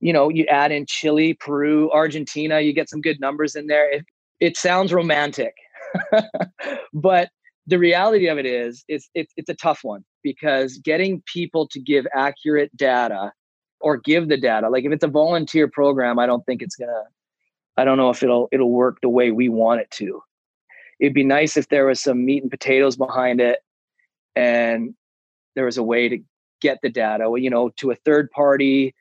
you 0.00 0.12
know, 0.12 0.28
you 0.28 0.44
add 0.46 0.72
in 0.72 0.86
Chile, 0.86 1.34
Peru, 1.34 1.90
Argentina, 1.90 2.60
you 2.60 2.72
get 2.72 2.88
some 2.88 3.00
good 3.00 3.20
numbers 3.20 3.56
in 3.56 3.66
there. 3.66 3.90
It, 3.90 4.06
it 4.40 4.56
sounds 4.56 4.92
romantic, 4.92 5.54
but 6.92 7.30
the 7.66 7.78
reality 7.78 8.28
of 8.28 8.38
it 8.38 8.46
is, 8.46 8.84
it's, 8.88 9.10
it's, 9.14 9.32
it's 9.36 9.50
a 9.50 9.54
tough 9.54 9.80
one 9.82 10.04
because 10.22 10.78
getting 10.78 11.22
people 11.26 11.66
to 11.68 11.80
give 11.80 12.06
accurate 12.14 12.74
data 12.76 13.32
or 13.80 13.96
give 13.96 14.28
the 14.28 14.36
data, 14.36 14.68
like 14.68 14.84
if 14.84 14.92
it's 14.92 15.04
a 15.04 15.08
volunteer 15.08 15.68
program, 15.68 16.18
I 16.18 16.26
don't 16.26 16.44
think 16.46 16.62
it's 16.62 16.76
gonna, 16.76 17.04
I 17.78 17.84
don't 17.84 17.96
know 17.96 18.10
if 18.10 18.22
it'll, 18.22 18.48
it'll 18.50 18.72
work 18.72 18.98
the 19.00 19.08
way 19.08 19.30
we 19.30 19.48
want 19.48 19.80
it 19.80 19.90
to. 19.92 20.20
It'd 21.00 21.14
be 21.14 21.24
nice 21.24 21.56
if 21.56 21.68
there 21.68 21.86
was 21.86 22.00
some 22.00 22.24
meat 22.24 22.42
and 22.42 22.50
potatoes 22.50 22.96
behind 22.96 23.40
it 23.40 23.60
and 24.34 24.94
there 25.54 25.64
was 25.64 25.78
a 25.78 25.82
way 25.82 26.08
to 26.08 26.18
get 26.60 26.78
the 26.82 26.90
data, 26.90 27.32
you 27.38 27.48
know, 27.48 27.70
to 27.76 27.92
a 27.92 27.94
third 27.94 28.30
party 28.32 28.94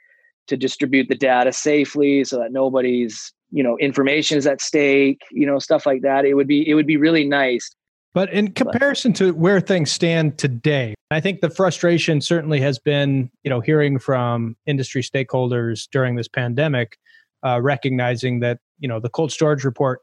to 0.47 0.55
distribute 0.55 1.09
the 1.09 1.15
data 1.15 1.51
safely 1.51 2.23
so 2.23 2.37
that 2.37 2.51
nobody's 2.51 3.33
you 3.51 3.63
know 3.63 3.77
information 3.77 4.37
is 4.37 4.45
at 4.45 4.61
stake 4.61 5.21
you 5.31 5.45
know 5.45 5.59
stuff 5.59 5.85
like 5.85 6.01
that 6.01 6.25
it 6.25 6.33
would 6.33 6.47
be 6.47 6.67
it 6.67 6.73
would 6.73 6.87
be 6.87 6.97
really 6.97 7.25
nice 7.25 7.73
but 8.13 8.31
in 8.33 8.51
comparison 8.51 9.13
to 9.13 9.31
where 9.31 9.61
things 9.61 9.91
stand 9.91 10.37
today 10.37 10.93
i 11.11 11.19
think 11.21 11.39
the 11.39 11.49
frustration 11.49 12.19
certainly 12.19 12.59
has 12.59 12.77
been 12.77 13.29
you 13.43 13.49
know 13.49 13.61
hearing 13.61 13.99
from 13.99 14.55
industry 14.65 15.01
stakeholders 15.01 15.87
during 15.91 16.15
this 16.15 16.27
pandemic 16.27 16.97
uh, 17.45 17.61
recognizing 17.61 18.39
that 18.39 18.59
you 18.79 18.87
know 18.87 18.99
the 18.99 19.09
cold 19.09 19.31
storage 19.31 19.63
report 19.63 19.99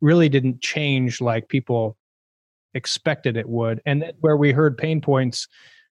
really 0.00 0.28
didn't 0.28 0.60
change 0.60 1.20
like 1.20 1.48
people 1.48 1.96
expected 2.74 3.36
it 3.36 3.48
would 3.48 3.80
and 3.86 4.12
where 4.20 4.36
we 4.36 4.50
heard 4.50 4.76
pain 4.76 5.00
points 5.00 5.46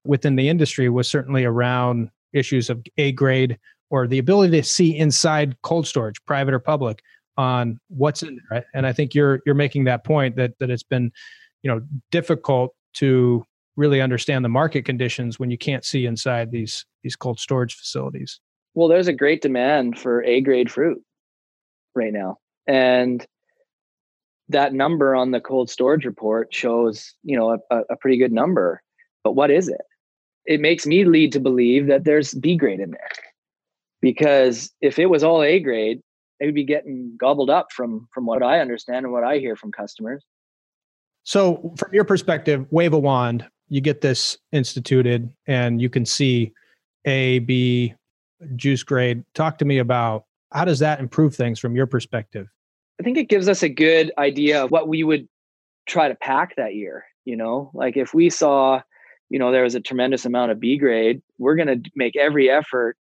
within 0.05 0.35
the 0.35 0.49
industry 0.49 0.89
was 0.89 1.09
certainly 1.09 1.45
around 1.45 2.09
issues 2.33 2.69
of 2.69 2.83
a 2.97 3.11
grade 3.13 3.57
or 3.89 4.07
the 4.07 4.17
ability 4.17 4.59
to 4.59 4.67
see 4.67 4.97
inside 4.97 5.55
cold 5.61 5.85
storage, 5.85 6.15
private 6.25 6.53
or 6.53 6.59
public, 6.59 7.03
on 7.37 7.79
what's 7.89 8.23
in 8.23 8.39
there. 8.49 8.65
And 8.73 8.85
I 8.85 8.93
think 8.93 9.13
you're 9.13 9.39
you're 9.45 9.55
making 9.55 9.85
that 9.85 10.03
point 10.03 10.35
that 10.35 10.57
that 10.59 10.69
it's 10.69 10.83
been, 10.83 11.11
you 11.61 11.71
know, 11.71 11.81
difficult 12.11 12.73
to 12.95 13.45
really 13.75 14.01
understand 14.01 14.45
the 14.45 14.49
market 14.49 14.83
conditions 14.83 15.39
when 15.39 15.49
you 15.49 15.57
can't 15.57 15.85
see 15.85 16.05
inside 16.05 16.51
these 16.51 16.85
these 17.03 17.15
cold 17.15 17.39
storage 17.39 17.75
facilities. 17.75 18.39
Well, 18.75 18.87
there's 18.87 19.07
a 19.07 19.13
great 19.13 19.41
demand 19.41 19.99
for 19.99 20.23
A 20.23 20.41
grade 20.41 20.71
fruit 20.71 21.01
right 21.95 22.13
now. 22.13 22.37
And 22.67 23.25
that 24.49 24.73
number 24.73 25.15
on 25.15 25.31
the 25.31 25.39
cold 25.39 25.69
storage 25.69 26.05
report 26.05 26.53
shows, 26.53 27.13
you 27.23 27.37
know, 27.37 27.59
a, 27.69 27.81
a 27.89 27.95
pretty 27.97 28.17
good 28.17 28.31
number. 28.31 28.81
But 29.23 29.33
what 29.33 29.51
is 29.51 29.67
it? 29.67 29.81
It 30.45 30.59
makes 30.59 30.85
me 30.85 31.05
lead 31.05 31.31
to 31.33 31.39
believe 31.39 31.87
that 31.87 32.03
there's 32.03 32.33
B 32.33 32.55
grade 32.55 32.79
in 32.79 32.91
there. 32.91 33.09
Because 34.01 34.71
if 34.81 34.99
it 34.99 35.05
was 35.05 35.23
all 35.23 35.41
A 35.41 35.59
grade, 35.59 36.01
it 36.39 36.45
would 36.45 36.55
be 36.55 36.65
getting 36.65 37.15
gobbled 37.17 37.49
up 37.49 37.71
from 37.71 38.07
from 38.13 38.25
what 38.25 38.43
I 38.43 38.59
understand 38.59 39.05
and 39.05 39.13
what 39.13 39.23
I 39.23 39.37
hear 39.37 39.55
from 39.55 39.71
customers. 39.71 40.25
So, 41.23 41.73
from 41.77 41.93
your 41.93 42.03
perspective, 42.03 42.65
wave 42.69 42.91
a 42.91 42.99
wand, 42.99 43.47
you 43.69 43.79
get 43.79 44.01
this 44.01 44.37
instituted, 44.51 45.31
and 45.47 45.81
you 45.81 45.89
can 45.89 46.05
see 46.05 46.51
A, 47.05 47.39
B, 47.39 47.93
juice 48.55 48.83
grade. 48.83 49.23
Talk 49.33 49.57
to 49.59 49.65
me 49.65 49.77
about 49.77 50.25
how 50.51 50.65
does 50.65 50.79
that 50.79 50.99
improve 50.99 51.35
things 51.35 51.59
from 51.59 51.75
your 51.75 51.87
perspective? 51.87 52.47
I 52.99 53.03
think 53.03 53.17
it 53.17 53.29
gives 53.29 53.49
us 53.49 53.63
a 53.63 53.69
good 53.69 54.11
idea 54.17 54.63
of 54.63 54.71
what 54.71 54.87
we 54.87 55.03
would 55.03 55.27
try 55.87 56.07
to 56.07 56.15
pack 56.15 56.55
that 56.55 56.75
year. 56.75 57.05
You 57.25 57.37
know, 57.37 57.71
like 57.73 57.97
if 57.97 58.13
we 58.13 58.29
saw, 58.29 58.81
you 59.29 59.39
know, 59.39 59.51
there 59.51 59.63
was 59.63 59.75
a 59.75 59.79
tremendous 59.79 60.25
amount 60.25 60.51
of 60.51 60.59
B 60.59 60.77
grade, 60.77 61.21
we're 61.37 61.55
going 61.55 61.83
to 61.83 61.91
make 61.95 62.15
every 62.15 62.49
effort 62.49 62.97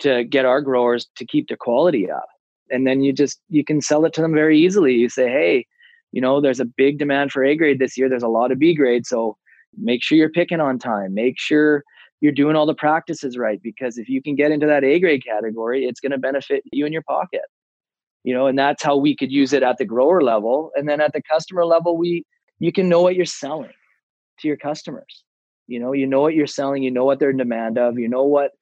to 0.00 0.24
get 0.24 0.44
our 0.44 0.60
growers 0.60 1.06
to 1.16 1.24
keep 1.24 1.48
the 1.48 1.56
quality 1.56 2.10
up. 2.10 2.26
And 2.70 2.86
then 2.86 3.02
you 3.02 3.12
just, 3.12 3.40
you 3.48 3.64
can 3.64 3.80
sell 3.80 4.04
it 4.04 4.12
to 4.14 4.22
them 4.22 4.34
very 4.34 4.58
easily. 4.58 4.94
You 4.94 5.08
say, 5.08 5.28
hey, 5.28 5.66
you 6.12 6.20
know, 6.20 6.40
there's 6.40 6.60
a 6.60 6.64
big 6.64 6.98
demand 6.98 7.30
for 7.30 7.44
A 7.44 7.54
grade 7.54 7.78
this 7.78 7.96
year. 7.96 8.08
There's 8.08 8.22
a 8.22 8.28
lot 8.28 8.50
of 8.50 8.58
B 8.58 8.74
grade. 8.74 9.06
So 9.06 9.36
make 9.76 10.02
sure 10.02 10.16
you're 10.16 10.30
picking 10.30 10.60
on 10.60 10.78
time. 10.78 11.14
Make 11.14 11.38
sure 11.38 11.84
you're 12.20 12.32
doing 12.32 12.56
all 12.56 12.66
the 12.66 12.74
practices 12.74 13.36
right 13.36 13.60
because 13.62 13.98
if 13.98 14.08
you 14.08 14.22
can 14.22 14.34
get 14.34 14.50
into 14.50 14.66
that 14.66 14.84
A 14.84 14.98
grade 14.98 15.24
category, 15.24 15.84
it's 15.84 16.00
going 16.00 16.12
to 16.12 16.18
benefit 16.18 16.62
you 16.72 16.86
in 16.86 16.92
your 16.92 17.02
pocket. 17.02 17.42
You 18.22 18.34
know, 18.34 18.46
and 18.46 18.58
that's 18.58 18.82
how 18.82 18.96
we 18.96 19.14
could 19.14 19.30
use 19.30 19.52
it 19.52 19.62
at 19.62 19.76
the 19.76 19.84
grower 19.84 20.22
level. 20.22 20.70
And 20.74 20.88
then 20.88 21.00
at 21.00 21.12
the 21.12 21.20
customer 21.20 21.66
level, 21.66 21.96
we 21.98 22.24
you 22.58 22.72
can 22.72 22.88
know 22.88 23.02
what 23.02 23.14
you're 23.14 23.26
selling 23.26 23.72
to 24.40 24.48
your 24.48 24.56
customers. 24.56 25.24
You 25.66 25.80
know, 25.80 25.92
you 25.92 26.06
know 26.06 26.20
what 26.20 26.34
you're 26.34 26.46
selling, 26.46 26.82
you 26.82 26.90
know 26.90 27.04
what 27.04 27.18
they're 27.18 27.30
in 27.30 27.36
demand 27.36 27.78
of, 27.78 27.98
you 27.98 28.08
know 28.08 28.24
what 28.24 28.52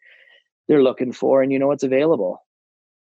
they're 0.68 0.82
looking 0.82 1.12
for, 1.12 1.42
and 1.42 1.52
you 1.52 1.58
know 1.58 1.68
what's 1.68 1.82
available. 1.82 2.38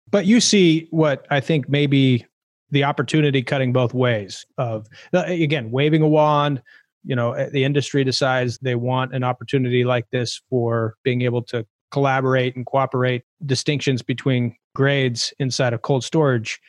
But 0.09 0.25
you 0.25 0.39
see 0.41 0.87
what 0.89 1.27
I 1.29 1.39
think 1.39 1.69
maybe 1.69 2.25
the 2.71 2.83
opportunity 2.83 3.41
cutting 3.41 3.73
both 3.73 3.93
ways 3.93 4.45
of 4.57 4.87
uh, 5.13 5.23
again 5.27 5.71
waving 5.71 6.01
a 6.01 6.07
wand 6.07 6.61
you 7.03 7.15
know 7.15 7.33
eh, 7.33 7.49
the 7.49 7.63
industry 7.63 8.03
decides 8.03 8.57
they 8.59 8.75
want 8.75 9.13
an 9.13 9.23
opportunity 9.23 9.83
like 9.83 10.09
this 10.11 10.41
for 10.49 10.95
being 11.03 11.21
able 11.21 11.41
to 11.41 11.65
collaborate 11.91 12.55
and 12.55 12.65
cooperate 12.65 13.23
distinctions 13.45 14.01
between 14.01 14.55
grades 14.75 15.33
inside 15.39 15.73
of 15.73 15.81
cold 15.81 16.03
storage 16.03 16.59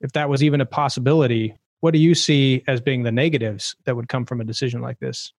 if 0.00 0.12
that 0.12 0.28
was 0.28 0.42
even 0.42 0.60
a 0.60 0.66
possibility 0.66 1.54
what 1.80 1.94
do 1.94 1.98
you 1.98 2.14
see 2.14 2.62
as 2.66 2.80
being 2.80 3.02
the 3.02 3.12
negatives 3.12 3.74
that 3.84 3.96
would 3.96 4.08
come 4.08 4.24
from 4.24 4.40
a 4.40 4.44
decision 4.44 4.80
like 4.80 4.98
this? 5.00 5.32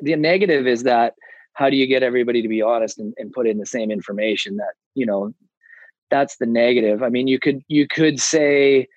The 0.00 0.16
negative 0.16 0.66
is 0.66 0.82
that 0.82 1.14
how 1.54 1.68
do 1.68 1.76
you 1.76 1.86
get 1.86 2.02
everybody 2.02 2.42
to 2.42 2.48
be 2.48 2.62
honest 2.62 2.98
and, 2.98 3.14
and 3.18 3.30
put 3.32 3.46
in 3.46 3.58
the 3.58 3.66
same 3.66 3.90
information 3.90 4.56
that 4.56 4.72
you 4.94 5.06
know 5.06 5.32
that's 6.10 6.36
the 6.38 6.46
negative. 6.46 7.02
I 7.02 7.08
mean 7.08 7.28
you 7.28 7.38
could 7.38 7.60
you 7.68 7.86
could 7.86 8.18
say 8.18 8.88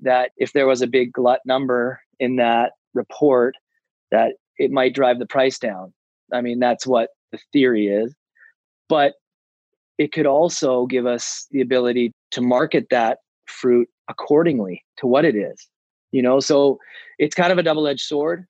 that 0.00 0.30
if 0.36 0.52
there 0.52 0.66
was 0.66 0.82
a 0.82 0.86
big 0.86 1.12
glut 1.12 1.40
number 1.44 2.00
in 2.18 2.36
that 2.36 2.72
report 2.94 3.56
that 4.14 4.34
it 4.58 4.70
might 4.70 4.94
drive 4.94 5.18
the 5.18 5.26
price 5.26 5.58
down. 5.58 5.92
I 6.32 6.40
mean, 6.40 6.60
that's 6.60 6.86
what 6.86 7.10
the 7.32 7.38
theory 7.52 7.88
is. 7.88 8.14
But 8.88 9.14
it 9.98 10.12
could 10.12 10.26
also 10.26 10.86
give 10.86 11.04
us 11.04 11.46
the 11.50 11.60
ability 11.60 12.12
to 12.30 12.40
market 12.40 12.86
that 12.90 13.18
fruit 13.46 13.88
accordingly 14.08 14.84
to 14.98 15.08
what 15.08 15.24
it 15.24 15.34
is. 15.34 15.68
You 16.12 16.22
know, 16.22 16.38
so 16.38 16.78
it's 17.18 17.34
kind 17.34 17.50
of 17.50 17.58
a 17.58 17.62
double-edged 17.62 18.00
sword, 18.00 18.46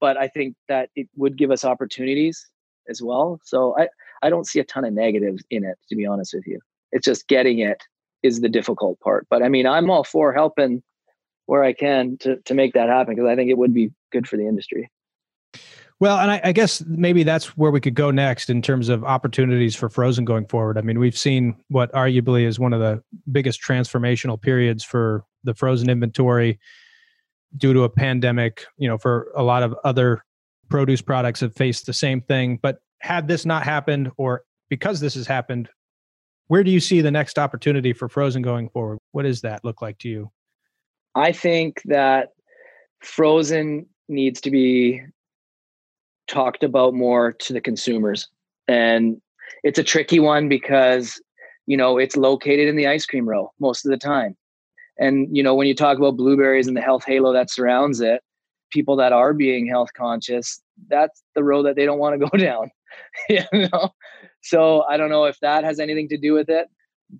but 0.00 0.16
I 0.16 0.28
think 0.28 0.54
that 0.68 0.90
it 0.94 1.08
would 1.16 1.36
give 1.36 1.50
us 1.50 1.64
opportunities 1.64 2.46
as 2.88 3.02
well. 3.02 3.40
So 3.44 3.76
I 3.76 3.88
I 4.22 4.30
don't 4.30 4.46
see 4.46 4.60
a 4.60 4.64
ton 4.64 4.84
of 4.84 4.92
negatives 4.92 5.42
in 5.50 5.64
it 5.64 5.76
to 5.88 5.96
be 5.96 6.06
honest 6.06 6.34
with 6.34 6.46
you. 6.46 6.60
It's 6.92 7.04
just 7.04 7.26
getting 7.26 7.58
it 7.58 7.82
is 8.22 8.40
the 8.40 8.48
difficult 8.48 9.00
part. 9.00 9.26
But 9.28 9.42
I 9.42 9.48
mean, 9.48 9.66
I'm 9.66 9.90
all 9.90 10.04
for 10.04 10.32
helping 10.32 10.82
where 11.46 11.64
I 11.64 11.72
can 11.72 12.16
to 12.18 12.36
to 12.44 12.54
make 12.54 12.74
that 12.74 12.88
happen 12.88 13.16
because 13.16 13.28
I 13.28 13.34
think 13.34 13.50
it 13.50 13.58
would 13.58 13.74
be 13.74 13.90
good 14.12 14.28
for 14.28 14.36
the 14.36 14.46
industry. 14.46 14.88
Well, 16.00 16.18
and 16.18 16.30
I, 16.30 16.40
I, 16.44 16.52
guess 16.52 16.82
maybe 16.86 17.24
that's 17.24 17.58
where 17.58 17.70
we 17.70 17.80
could 17.80 17.94
go 17.94 18.10
next 18.10 18.48
in 18.48 18.62
terms 18.62 18.88
of 18.88 19.04
opportunities 19.04 19.76
for 19.76 19.90
frozen 19.90 20.24
going 20.24 20.46
forward. 20.46 20.78
I 20.78 20.80
mean, 20.80 20.98
we've 20.98 21.16
seen 21.16 21.54
what 21.68 21.92
arguably 21.92 22.44
is 22.46 22.58
one 22.58 22.72
of 22.72 22.80
the 22.80 23.02
biggest 23.30 23.60
transformational 23.62 24.40
periods 24.40 24.82
for 24.82 25.24
the 25.44 25.52
frozen 25.52 25.90
inventory 25.90 26.58
due 27.54 27.74
to 27.74 27.82
a 27.82 27.90
pandemic. 27.90 28.64
You 28.78 28.88
know, 28.88 28.96
for 28.96 29.30
a 29.36 29.42
lot 29.42 29.62
of 29.62 29.74
other 29.84 30.24
produce 30.70 31.02
products 31.02 31.40
have 31.40 31.54
faced 31.54 31.84
the 31.84 31.92
same 31.92 32.22
thing. 32.22 32.58
But 32.62 32.78
had 33.00 33.28
this 33.28 33.44
not 33.44 33.64
happened, 33.64 34.10
or 34.16 34.44
because 34.70 35.00
this 35.00 35.14
has 35.14 35.26
happened, 35.26 35.68
where 36.46 36.64
do 36.64 36.70
you 36.70 36.80
see 36.80 37.02
the 37.02 37.10
next 37.10 37.38
opportunity 37.38 37.92
for 37.92 38.08
frozen 38.08 38.40
going 38.40 38.70
forward? 38.70 38.98
What 39.12 39.24
does 39.24 39.42
that 39.42 39.64
look 39.64 39.82
like 39.82 39.98
to 39.98 40.08
you? 40.08 40.30
I 41.14 41.32
think 41.32 41.82
that 41.84 42.30
frozen 43.00 43.86
needs 44.08 44.40
to 44.42 44.50
be 44.50 45.02
talked 46.30 46.62
about 46.62 46.94
more 46.94 47.32
to 47.32 47.52
the 47.52 47.60
consumers. 47.60 48.28
And 48.68 49.20
it's 49.64 49.78
a 49.78 49.84
tricky 49.84 50.20
one 50.20 50.48
because, 50.48 51.20
you 51.66 51.76
know, 51.76 51.98
it's 51.98 52.16
located 52.16 52.68
in 52.68 52.76
the 52.76 52.86
ice 52.86 53.04
cream 53.04 53.28
row 53.28 53.52
most 53.58 53.84
of 53.84 53.90
the 53.90 53.98
time. 53.98 54.36
And, 54.98 55.34
you 55.36 55.42
know, 55.42 55.54
when 55.54 55.66
you 55.66 55.74
talk 55.74 55.98
about 55.98 56.16
blueberries 56.16 56.68
and 56.68 56.76
the 56.76 56.80
health 56.80 57.04
halo 57.06 57.32
that 57.32 57.50
surrounds 57.50 58.00
it, 58.00 58.22
people 58.70 58.96
that 58.96 59.12
are 59.12 59.32
being 59.32 59.66
health 59.66 59.90
conscious, 59.96 60.62
that's 60.88 61.22
the 61.34 61.42
road 61.42 61.64
that 61.64 61.74
they 61.74 61.84
don't 61.84 61.98
want 61.98 62.20
to 62.20 62.26
go 62.30 62.36
down. 62.36 62.70
you 63.28 63.44
know? 63.52 63.90
So 64.42 64.84
I 64.84 64.96
don't 64.96 65.10
know 65.10 65.24
if 65.24 65.38
that 65.40 65.64
has 65.64 65.80
anything 65.80 66.08
to 66.10 66.16
do 66.16 66.32
with 66.32 66.48
it, 66.48 66.68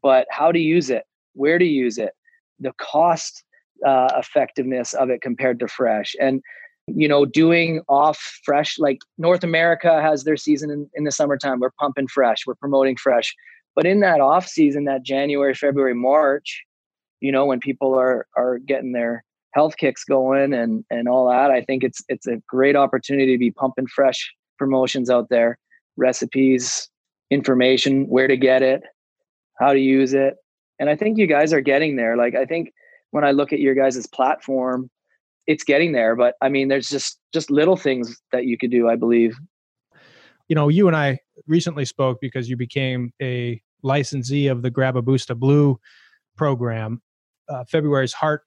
but 0.03 0.27
how 0.31 0.53
to 0.53 0.59
use 0.59 0.89
it, 0.89 1.05
where 1.35 1.59
to 1.59 1.65
use 1.65 1.99
it, 1.99 2.13
the 2.61 2.73
cost 2.81 3.43
uh, 3.87 4.09
effectiveness 4.17 4.93
of 4.95 5.11
it 5.11 5.23
compared 5.23 5.59
to 5.61 5.69
fresh. 5.69 6.15
And 6.21 6.43
you 6.97 7.09
know, 7.09 7.25
doing 7.25 7.83
off 7.89 8.19
fresh, 8.45 8.79
like 8.79 8.99
North 9.19 9.45
America 9.45 10.01
has 10.01 10.25
their 10.25 10.37
season 10.37 10.71
in, 10.71 10.89
in 10.95 11.05
the 11.05 11.13
summertime. 11.13 11.61
We're 11.61 11.71
pumping 11.79 12.09
fresh, 12.09 12.47
we're 12.47 12.55
promoting 12.55 12.97
fresh. 12.97 13.35
But 13.75 13.87
in 13.87 14.01
that 14.01 14.21
off 14.21 14.47
season, 14.47 14.85
that 14.85 15.03
January, 15.03 15.55
February, 15.55 15.95
March, 15.95 16.63
you 17.21 17.31
know, 17.31 17.47
when 17.47 17.61
people 17.61 17.95
are 17.95 18.27
are 18.37 18.59
getting 18.59 18.93
their 18.93 19.25
health 19.55 19.77
kicks 19.77 20.05
going 20.05 20.53
and 20.53 20.85
and 20.91 21.09
all 21.09 21.29
that, 21.29 21.51
I 21.51 21.63
think 21.63 21.85
it's 21.85 22.03
it's 22.09 22.27
a 22.27 22.43
great 22.49 22.77
opportunity 22.77 23.33
to 23.33 23.39
be 23.39 23.51
pumping 23.51 23.87
fresh 23.87 24.33
promotions 24.59 25.09
out 25.11 25.29
there, 25.31 25.59
recipes, 25.97 26.89
information, 27.31 28.07
where 28.07 28.27
to 28.27 28.37
get 28.37 28.63
it, 28.63 28.83
how 29.59 29.73
to 29.73 29.79
use 29.79 30.15
it. 30.15 30.35
And 30.79 30.89
I 30.91 30.97
think 30.97 31.19
you 31.19 31.27
guys 31.27 31.53
are 31.53 31.61
getting 31.61 31.97
there. 31.97 32.17
Like 32.17 32.35
I 32.35 32.45
think 32.45 32.73
when 33.11 33.25
I 33.25 33.31
look 33.33 33.53
at 33.53 33.61
your 33.61 33.75
guys' 33.75 34.07
platform, 34.07 34.91
it's 35.47 35.65
getting 35.65 35.93
there 35.93 36.15
but 36.17 36.35
i 36.41 36.49
mean 36.49 36.69
there's 36.69 36.89
just 36.89 37.19
just 37.33 37.51
little 37.51 37.77
things 37.77 38.17
that 38.33 38.45
you 38.47 38.57
could 38.59 38.71
do 38.71 38.89
i 38.89 38.97
believe. 38.97 39.37
You 40.49 40.57
know 40.57 40.69
you 40.69 40.89
and 40.89 40.97
i 40.97 41.19
recently 41.47 41.85
spoke 41.85 42.19
because 42.21 42.51
you 42.51 42.57
became 42.57 43.13
a 43.23 43.61
licensee 43.83 44.49
of 44.49 44.63
the 44.63 44.71
Grab 44.71 44.97
a 44.97 45.03
Boost 45.03 45.31
of 45.31 45.39
Blue 45.41 45.79
program. 46.37 47.01
Uh, 47.49 47.65
february's 47.65 48.13
heart 48.13 48.43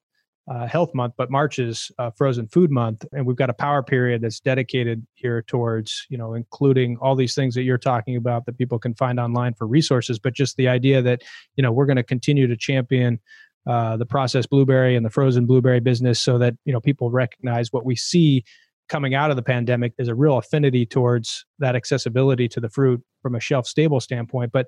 uh, 0.46 0.66
health 0.66 0.94
month 0.94 1.14
but 1.16 1.30
march 1.30 1.58
is 1.58 1.90
uh, 1.98 2.10
frozen 2.10 2.46
food 2.48 2.70
month 2.70 3.04
and 3.12 3.24
we've 3.24 3.36
got 3.36 3.48
a 3.48 3.54
power 3.54 3.82
period 3.82 4.20
that's 4.20 4.40
dedicated 4.40 5.06
here 5.14 5.42
towards 5.42 6.06
you 6.10 6.18
know 6.18 6.34
including 6.34 6.98
all 7.00 7.16
these 7.16 7.34
things 7.34 7.54
that 7.54 7.62
you're 7.62 7.78
talking 7.78 8.16
about 8.16 8.44
that 8.44 8.58
people 8.58 8.78
can 8.78 8.94
find 8.94 9.18
online 9.18 9.54
for 9.54 9.66
resources 9.66 10.18
but 10.18 10.34
just 10.34 10.56
the 10.56 10.68
idea 10.68 11.00
that 11.00 11.22
you 11.56 11.62
know 11.62 11.72
we're 11.72 11.86
going 11.86 11.96
to 11.96 12.02
continue 12.02 12.46
to 12.46 12.56
champion 12.56 13.18
uh, 13.66 13.96
the 13.96 14.06
processed 14.06 14.50
blueberry 14.50 14.96
and 14.96 15.04
the 15.04 15.10
frozen 15.10 15.46
blueberry 15.46 15.80
business 15.80 16.20
so 16.20 16.38
that 16.38 16.54
you 16.64 16.72
know 16.72 16.80
people 16.80 17.10
recognize 17.10 17.72
what 17.72 17.84
we 17.84 17.96
see 17.96 18.44
coming 18.88 19.14
out 19.14 19.30
of 19.30 19.36
the 19.36 19.42
pandemic 19.42 19.94
is 19.98 20.08
a 20.08 20.14
real 20.14 20.36
affinity 20.36 20.84
towards 20.84 21.46
that 21.58 21.74
accessibility 21.74 22.48
to 22.48 22.60
the 22.60 22.68
fruit 22.68 23.02
from 23.22 23.34
a 23.34 23.40
shelf 23.40 23.66
stable 23.66 24.00
standpoint. 24.00 24.52
But 24.52 24.66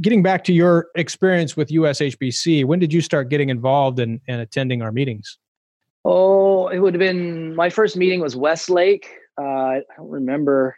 getting 0.00 0.22
back 0.22 0.42
to 0.44 0.52
your 0.52 0.88
experience 0.96 1.56
with 1.56 1.68
ushbc 1.68 2.64
when 2.64 2.78
did 2.78 2.92
you 2.92 3.02
start 3.02 3.28
getting 3.28 3.50
involved 3.50 4.00
in, 4.00 4.20
in 4.26 4.40
attending 4.40 4.82
our 4.82 4.90
meetings? 4.90 5.38
Oh 6.04 6.68
it 6.68 6.78
would 6.78 6.94
have 6.94 6.98
been 6.98 7.54
my 7.54 7.70
first 7.70 7.96
meeting 7.96 8.20
was 8.20 8.34
westlake. 8.34 9.08
Uh, 9.38 9.44
i 9.44 9.82
don't 9.96 10.10
remember 10.10 10.76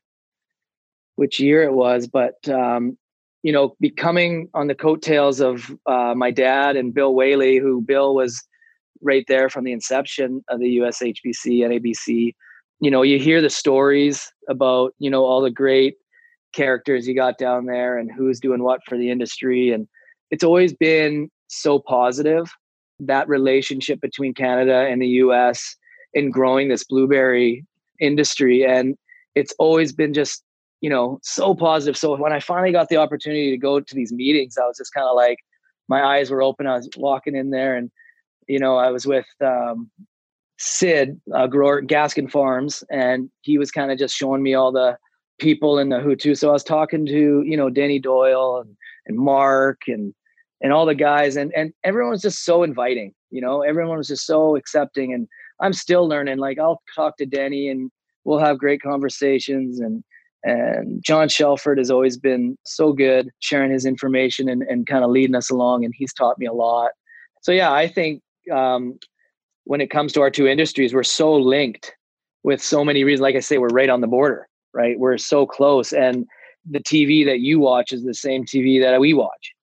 which 1.17 1.41
year 1.41 1.63
it 1.63 1.73
was 1.73 2.09
but 2.09 2.47
um, 2.49 2.99
you 3.45 3.53
know, 3.53 3.77
becoming 3.79 4.49
on 4.55 4.69
the 4.69 4.75
coattails 4.75 5.39
of 5.39 5.71
uh, 5.85 6.15
my 6.17 6.31
dad 6.31 6.77
and 6.77 6.95
Bill 6.95 7.15
Whaley, 7.15 7.59
who 7.59 7.83
Bill 7.83 8.15
was 8.15 8.43
right 9.03 9.27
there 9.29 9.51
from 9.51 9.65
the 9.65 9.73
inception 9.73 10.43
of 10.49 10.61
the 10.61 10.79
USHBC 10.79 11.63
and 11.63 11.71
ABC. 11.75 12.35
You 12.81 12.91
know, 12.91 13.03
you 13.03 13.19
hear 13.19 13.43
the 13.43 13.51
stories 13.51 14.33
about, 14.49 14.95
you 14.99 15.11
know, 15.11 15.25
all 15.27 15.43
the 15.43 15.51
great 15.51 15.97
characters 16.55 17.07
you 17.07 17.15
got 17.15 17.37
down 17.37 17.67
there 17.67 17.99
and 17.99 18.11
who's 18.11 18.41
doing 18.41 18.63
what 18.63 18.81
for 18.89 18.97
the 18.97 19.11
industry. 19.11 19.71
And 19.73 19.87
it's 20.31 20.43
always 20.43 20.73
been 20.73 21.31
so 21.49 21.79
positive. 21.79 22.51
that 23.01 23.29
relationship 23.29 24.01
between 24.01 24.33
Canada 24.33 24.87
and 24.89 25.03
the 25.03 25.09
US 25.25 25.77
in 26.15 26.31
growing 26.31 26.69
this 26.69 26.85
blueberry 26.85 27.65
industry. 28.01 28.65
And 28.65 28.97
it's 29.35 29.53
always 29.59 29.93
been 29.93 30.15
just, 30.15 30.43
you 30.85 30.91
know, 30.91 31.19
so 31.23 31.55
positive. 31.55 31.97
So 31.97 32.15
when 32.15 32.35
I 32.35 32.41
finally 32.41 32.71
got 32.71 32.91
the 32.91 32.99
opportunity 32.99 33.51
to 33.51 33.57
go 33.57 33.81
to 33.81 33.95
these 33.95 34.13
meetings, 34.13 34.59
I 34.59 34.67
was 34.67 34.77
just 34.77 34.93
kind 34.93 35.07
of 35.09 35.17
like, 35.17 35.39
my 35.89 36.05
eyes 36.05 36.31
were 36.31 36.43
open. 36.43 36.67
I 36.67 36.77
was 36.77 36.91
walking 36.99 37.35
in 37.35 37.49
there 37.49 37.75
and, 37.75 37.91
you 38.49 38.59
know, 38.59 38.77
I 38.77 38.91
was 38.91 39.07
with 39.07 39.25
um, 39.43 39.91
Sid, 40.59 41.19
uh, 41.35 41.47
grower 41.47 41.81
Gaskin 41.81 42.31
Farms, 42.31 42.85
and 42.91 43.31
he 43.41 43.57
was 43.57 43.71
kind 43.71 43.93
of 43.93 43.99
just 43.99 44.15
showing 44.15 44.43
me 44.43 44.53
all 44.53 44.73
the 44.73 44.99
people 45.39 45.79
in 45.79 45.89
the 45.89 46.17
to. 46.21 46.35
So 46.35 46.51
I 46.51 46.53
was 46.53 46.63
talking 46.63 47.07
to, 47.07 47.43
you 47.47 47.57
know, 47.57 47.71
Denny 47.71 47.99
Doyle 47.99 48.61
and, 48.61 48.77
and 49.07 49.17
Mark 49.17 49.81
and 49.89 50.13
and 50.61 50.71
all 50.71 50.85
the 50.85 50.95
guys 50.95 51.37
and 51.37 51.53
and 51.57 51.73
everyone 51.83 52.13
was 52.13 52.23
just 52.23 52.45
so 52.45 52.63
inviting 52.63 53.13
you 53.31 53.41
know 53.41 53.63
everyone 53.63 53.99
was 53.99 54.07
just 54.09 54.25
so 54.25 54.57
accepting 54.57 55.13
and 55.13 55.27
i'm 55.61 55.73
still 55.73 56.09
learning 56.09 56.39
like 56.39 56.61
i'll 56.61 56.81
talk 56.95 57.17
to 57.17 57.27
denny 57.27 57.69
and 57.69 57.91
we'll 58.23 58.39
have 58.39 58.57
great 58.57 58.81
conversations 58.81 59.81
and 59.81 60.05
and 60.45 61.03
john 61.03 61.29
shelford 61.29 61.79
has 61.79 61.91
always 61.91 62.17
been 62.17 62.57
so 62.65 62.93
good 62.93 63.31
sharing 63.41 63.71
his 63.71 63.85
information 63.85 64.49
and, 64.49 64.63
and 64.63 64.87
kind 64.87 65.05
of 65.05 65.11
leading 65.11 65.35
us 65.35 65.51
along 65.51 65.85
and 65.85 65.95
he's 65.97 66.13
taught 66.13 66.39
me 66.39 66.47
a 66.47 66.53
lot 66.53 66.91
so 67.43 67.53
yeah 67.53 67.73
i 67.73 67.89
think 67.89 68.23
um, 68.53 68.99
when 69.65 69.81
it 69.81 69.91
comes 69.91 70.13
to 70.13 70.21
our 70.21 70.31
two 70.31 70.47
industries 70.47 70.95
we're 70.95 71.03
so 71.03 71.35
linked 71.35 71.95
with 72.43 72.63
so 72.63 72.85
many 72.85 73.05
reasons 73.05 73.23
like 73.23 73.37
i 73.37 73.41
say 73.41 73.59
we're 73.59 73.69
right 73.69 73.91
on 73.91 74.01
the 74.01 74.07
border 74.07 74.47
right 74.73 74.99
we're 74.99 75.19
so 75.19 75.47
close 75.47 75.93
and 75.93 76.27
the 76.71 76.81
tv 76.81 77.25
that 77.25 77.41
you 77.41 77.59
watch 77.59 77.93
is 77.93 78.05
the 78.05 78.15
same 78.15 78.45
tv 78.45 78.81
that 78.81 79.01
we 79.01 79.15
watch 79.15 79.55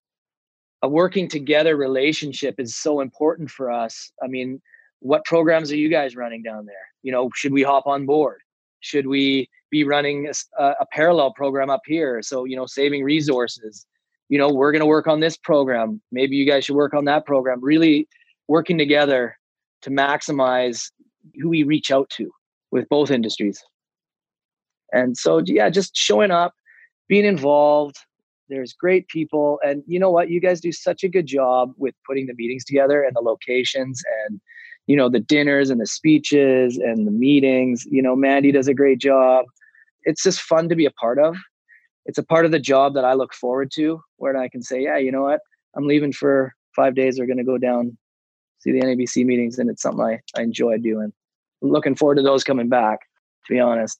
a 0.81 0.89
working 0.89 1.27
together 1.27 1.77
relationship 1.77 2.59
is 2.59 2.75
so 2.75 3.01
important 3.01 3.49
for 3.49 3.71
us. 3.71 4.11
I 4.23 4.27
mean, 4.27 4.61
what 4.99 5.23
programs 5.25 5.71
are 5.71 5.77
you 5.77 5.89
guys 5.89 6.15
running 6.15 6.41
down 6.41 6.65
there? 6.65 6.75
You 7.03 7.11
know, 7.11 7.29
should 7.35 7.53
we 7.53 7.63
hop 7.63 7.87
on 7.87 8.05
board? 8.05 8.39
Should 8.81 9.07
we 9.07 9.49
be 9.69 9.83
running 9.83 10.29
a, 10.59 10.63
a 10.81 10.85
parallel 10.91 11.33
program 11.33 11.69
up 11.69 11.81
here? 11.85 12.21
So, 12.21 12.43
you 12.45 12.55
know, 12.55 12.65
saving 12.65 13.03
resources. 13.03 13.85
You 14.29 14.37
know, 14.37 14.49
we're 14.49 14.71
going 14.71 14.81
to 14.81 14.85
work 14.85 15.07
on 15.07 15.19
this 15.19 15.37
program. 15.37 16.01
Maybe 16.11 16.35
you 16.35 16.45
guys 16.45 16.65
should 16.65 16.75
work 16.75 16.93
on 16.93 17.05
that 17.05 17.25
program. 17.25 17.59
Really 17.63 18.07
working 18.47 18.77
together 18.77 19.37
to 19.81 19.89
maximize 19.89 20.91
who 21.39 21.49
we 21.49 21.63
reach 21.63 21.91
out 21.91 22.09
to 22.11 22.31
with 22.71 22.87
both 22.89 23.11
industries. 23.11 23.61
And 24.93 25.17
so, 25.17 25.41
yeah, 25.45 25.69
just 25.69 25.95
showing 25.95 26.31
up, 26.31 26.53
being 27.07 27.25
involved, 27.25 27.97
there's 28.49 28.73
great 28.73 29.07
people. 29.07 29.59
And 29.63 29.83
you 29.87 29.99
know 29.99 30.11
what? 30.11 30.29
You 30.29 30.41
guys 30.41 30.59
do 30.59 30.71
such 30.71 31.03
a 31.03 31.09
good 31.09 31.27
job 31.27 31.73
with 31.77 31.95
putting 32.05 32.27
the 32.27 32.33
meetings 32.33 32.65
together 32.65 33.03
and 33.03 33.15
the 33.15 33.21
locations 33.21 34.01
and, 34.25 34.41
you 34.87 34.95
know, 34.95 35.09
the 35.09 35.19
dinners 35.19 35.69
and 35.69 35.79
the 35.79 35.87
speeches 35.87 36.77
and 36.77 37.07
the 37.07 37.11
meetings. 37.11 37.85
You 37.85 38.01
know, 38.01 38.15
Mandy 38.15 38.51
does 38.51 38.67
a 38.67 38.73
great 38.73 38.99
job. 38.99 39.45
It's 40.03 40.23
just 40.23 40.41
fun 40.41 40.69
to 40.69 40.75
be 40.75 40.85
a 40.85 40.91
part 40.91 41.19
of. 41.19 41.35
It's 42.05 42.17
a 42.17 42.23
part 42.23 42.45
of 42.45 42.51
the 42.51 42.59
job 42.59 42.95
that 42.95 43.05
I 43.05 43.13
look 43.13 43.33
forward 43.33 43.71
to 43.75 44.01
where 44.17 44.35
I 44.35 44.49
can 44.49 44.63
say, 44.63 44.81
yeah, 44.81 44.97
you 44.97 45.11
know 45.11 45.23
what? 45.23 45.39
I'm 45.75 45.87
leaving 45.87 46.11
for 46.11 46.53
five 46.75 46.95
days. 46.95 47.19
We're 47.19 47.27
going 47.27 47.37
to 47.37 47.43
go 47.43 47.57
down, 47.57 47.97
see 48.59 48.71
the 48.71 48.81
NABC 48.81 49.25
meetings. 49.25 49.59
And 49.59 49.69
it's 49.69 49.81
something 49.81 50.03
I, 50.03 50.19
I 50.37 50.41
enjoy 50.41 50.77
doing. 50.79 51.13
Looking 51.61 51.95
forward 51.95 52.15
to 52.15 52.23
those 52.23 52.43
coming 52.43 52.69
back, 52.69 53.01
to 53.45 53.53
be 53.53 53.59
honest 53.59 53.99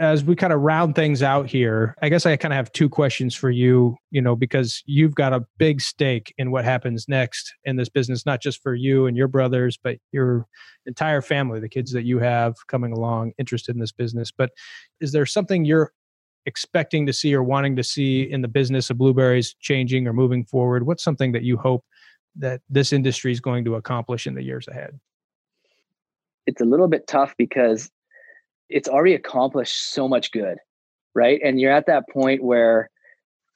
as 0.00 0.24
we 0.24 0.34
kind 0.34 0.52
of 0.52 0.60
round 0.60 0.96
things 0.96 1.22
out 1.22 1.48
here, 1.48 1.94
I 2.02 2.08
guess 2.08 2.26
I 2.26 2.36
kind 2.36 2.52
of 2.52 2.56
have 2.56 2.72
two 2.72 2.88
questions 2.88 3.34
for 3.34 3.50
you, 3.50 3.96
you 4.10 4.20
know, 4.20 4.34
because 4.34 4.82
you've 4.86 5.14
got 5.14 5.32
a 5.32 5.44
big 5.56 5.80
stake 5.80 6.34
in 6.36 6.50
what 6.50 6.64
happens 6.64 7.08
next 7.08 7.54
in 7.64 7.76
this 7.76 7.88
business, 7.88 8.26
not 8.26 8.42
just 8.42 8.60
for 8.60 8.74
you 8.74 9.06
and 9.06 9.16
your 9.16 9.28
brothers, 9.28 9.78
but 9.80 9.98
your 10.10 10.46
entire 10.86 11.22
family, 11.22 11.60
the 11.60 11.68
kids 11.68 11.92
that 11.92 12.04
you 12.04 12.18
have 12.18 12.54
coming 12.66 12.92
along 12.92 13.32
interested 13.38 13.76
in 13.76 13.80
this 13.80 13.92
business. 13.92 14.32
But 14.36 14.50
is 15.00 15.12
there 15.12 15.26
something 15.26 15.64
you're 15.64 15.92
expecting 16.44 17.06
to 17.06 17.12
see 17.12 17.32
or 17.32 17.44
wanting 17.44 17.76
to 17.76 17.84
see 17.84 18.22
in 18.22 18.42
the 18.42 18.48
business 18.48 18.90
of 18.90 18.98
blueberries 18.98 19.54
changing 19.60 20.08
or 20.08 20.12
moving 20.12 20.44
forward? 20.44 20.86
What's 20.86 21.04
something 21.04 21.32
that 21.32 21.44
you 21.44 21.56
hope 21.56 21.84
that 22.36 22.62
this 22.68 22.92
industry 22.92 23.30
is 23.30 23.40
going 23.40 23.64
to 23.64 23.76
accomplish 23.76 24.26
in 24.26 24.34
the 24.34 24.42
years 24.42 24.66
ahead? 24.66 24.98
It's 26.46 26.60
a 26.60 26.64
little 26.64 26.88
bit 26.88 27.06
tough 27.06 27.34
because 27.38 27.90
it's 28.68 28.88
already 28.88 29.14
accomplished 29.14 29.92
so 29.92 30.08
much 30.08 30.32
good, 30.32 30.58
right? 31.14 31.40
And 31.44 31.60
you're 31.60 31.72
at 31.72 31.86
that 31.86 32.08
point 32.08 32.42
where 32.42 32.90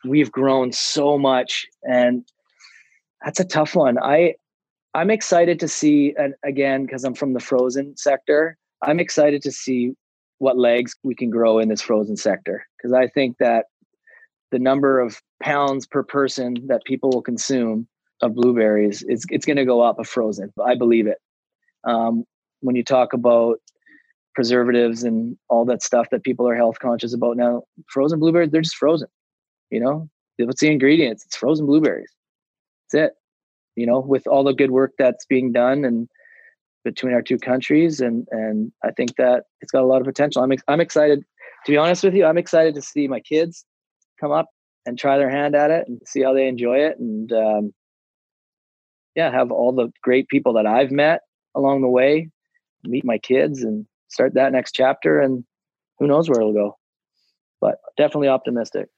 we've 0.04 0.30
grown 0.30 0.72
so 0.72 1.18
much 1.18 1.66
and 1.82 2.24
that's 3.24 3.40
a 3.40 3.44
tough 3.44 3.74
one. 3.74 3.98
I 3.98 4.34
I'm 4.94 5.10
excited 5.10 5.60
to 5.60 5.68
see 5.68 6.14
and 6.16 6.34
again 6.44 6.84
because 6.84 7.04
I'm 7.04 7.14
from 7.14 7.32
the 7.32 7.40
frozen 7.40 7.96
sector, 7.96 8.56
I'm 8.82 9.00
excited 9.00 9.42
to 9.42 9.52
see 9.52 9.92
what 10.38 10.56
legs 10.56 10.94
we 11.02 11.14
can 11.14 11.30
grow 11.30 11.58
in 11.58 11.68
this 11.68 11.82
frozen 11.82 12.16
sector 12.16 12.64
because 12.76 12.92
I 12.92 13.08
think 13.08 13.38
that 13.38 13.66
the 14.50 14.58
number 14.58 15.00
of 15.00 15.20
pounds 15.42 15.86
per 15.86 16.02
person 16.02 16.54
that 16.68 16.84
people 16.84 17.10
will 17.10 17.22
consume 17.22 17.88
of 18.22 18.34
blueberries 18.34 19.02
is 19.02 19.24
it's 19.30 19.46
going 19.46 19.56
to 19.56 19.64
go 19.64 19.80
up 19.80 19.98
of 19.98 20.08
frozen. 20.08 20.52
I 20.64 20.74
believe 20.74 21.06
it. 21.06 21.18
Um, 21.84 22.24
when 22.60 22.74
you 22.76 22.82
talk 22.82 23.12
about 23.12 23.60
preservatives 24.38 25.02
and 25.02 25.36
all 25.48 25.64
that 25.64 25.82
stuff 25.82 26.06
that 26.12 26.22
people 26.22 26.48
are 26.48 26.54
health 26.54 26.78
conscious 26.78 27.12
about 27.12 27.36
now. 27.36 27.60
Frozen 27.88 28.20
blueberries, 28.20 28.52
they're 28.52 28.62
just 28.62 28.76
frozen. 28.76 29.08
You 29.68 29.80
know, 29.80 30.08
what's 30.38 30.60
the 30.60 30.70
ingredients? 30.70 31.24
It's 31.26 31.36
frozen 31.36 31.66
blueberries. 31.66 32.12
That's 32.92 33.08
it. 33.08 33.12
You 33.74 33.86
know, 33.86 33.98
with 33.98 34.28
all 34.28 34.44
the 34.44 34.52
good 34.52 34.70
work 34.70 34.92
that's 34.96 35.26
being 35.26 35.50
done 35.50 35.84
and 35.84 36.08
between 36.84 37.14
our 37.14 37.20
two 37.20 37.36
countries, 37.36 38.00
and 38.00 38.28
and 38.30 38.70
I 38.84 38.92
think 38.92 39.16
that 39.16 39.46
it's 39.60 39.72
got 39.72 39.82
a 39.82 39.86
lot 39.86 40.00
of 40.00 40.06
potential. 40.06 40.40
I'm 40.40 40.52
I'm 40.68 40.80
excited. 40.80 41.24
To 41.66 41.72
be 41.72 41.76
honest 41.76 42.04
with 42.04 42.14
you, 42.14 42.24
I'm 42.24 42.38
excited 42.38 42.76
to 42.76 42.82
see 42.82 43.08
my 43.08 43.18
kids 43.18 43.64
come 44.20 44.30
up 44.30 44.46
and 44.86 44.96
try 44.96 45.18
their 45.18 45.30
hand 45.30 45.56
at 45.56 45.72
it 45.72 45.88
and 45.88 46.00
see 46.06 46.22
how 46.22 46.32
they 46.32 46.46
enjoy 46.46 46.76
it, 46.76 46.96
and 47.00 47.32
um, 47.32 47.74
yeah, 49.16 49.32
have 49.32 49.50
all 49.50 49.72
the 49.72 49.88
great 50.00 50.28
people 50.28 50.52
that 50.52 50.66
I've 50.66 50.92
met 50.92 51.22
along 51.56 51.82
the 51.82 51.88
way 51.88 52.30
meet 52.84 53.04
my 53.04 53.18
kids 53.18 53.64
and 53.64 53.84
start 54.08 54.34
that 54.34 54.52
next 54.52 54.72
chapter 54.72 55.20
and 55.20 55.44
who 55.98 56.06
knows 56.06 56.28
where 56.28 56.40
it'll 56.40 56.52
go. 56.52 56.76
But 57.60 57.76
definitely 57.96 58.28
optimistic. 58.28 58.88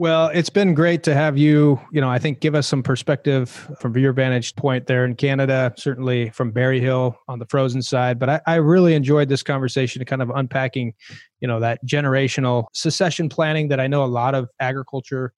Well, 0.00 0.28
it's 0.28 0.48
been 0.48 0.74
great 0.74 1.02
to 1.04 1.14
have 1.14 1.36
you, 1.36 1.80
you 1.90 2.00
know, 2.00 2.08
I 2.08 2.20
think 2.20 2.38
give 2.38 2.54
us 2.54 2.68
some 2.68 2.84
perspective 2.84 3.68
from 3.80 3.98
your 3.98 4.12
vantage 4.12 4.54
point 4.54 4.86
there 4.86 5.04
in 5.04 5.16
Canada, 5.16 5.74
certainly 5.76 6.30
from 6.30 6.52
Berryhill 6.52 7.18
on 7.26 7.40
the 7.40 7.46
frozen 7.46 7.82
side. 7.82 8.20
But 8.20 8.28
I, 8.30 8.40
I 8.46 8.54
really 8.56 8.94
enjoyed 8.94 9.28
this 9.28 9.42
conversation, 9.42 10.04
kind 10.04 10.22
of 10.22 10.30
unpacking, 10.30 10.94
you 11.40 11.48
know, 11.48 11.58
that 11.58 11.84
generational 11.84 12.66
succession 12.74 13.28
planning 13.28 13.66
that 13.68 13.80
I 13.80 13.88
know 13.88 14.04
a 14.04 14.06
lot 14.06 14.36
of 14.36 14.48
agriculture 14.60 15.32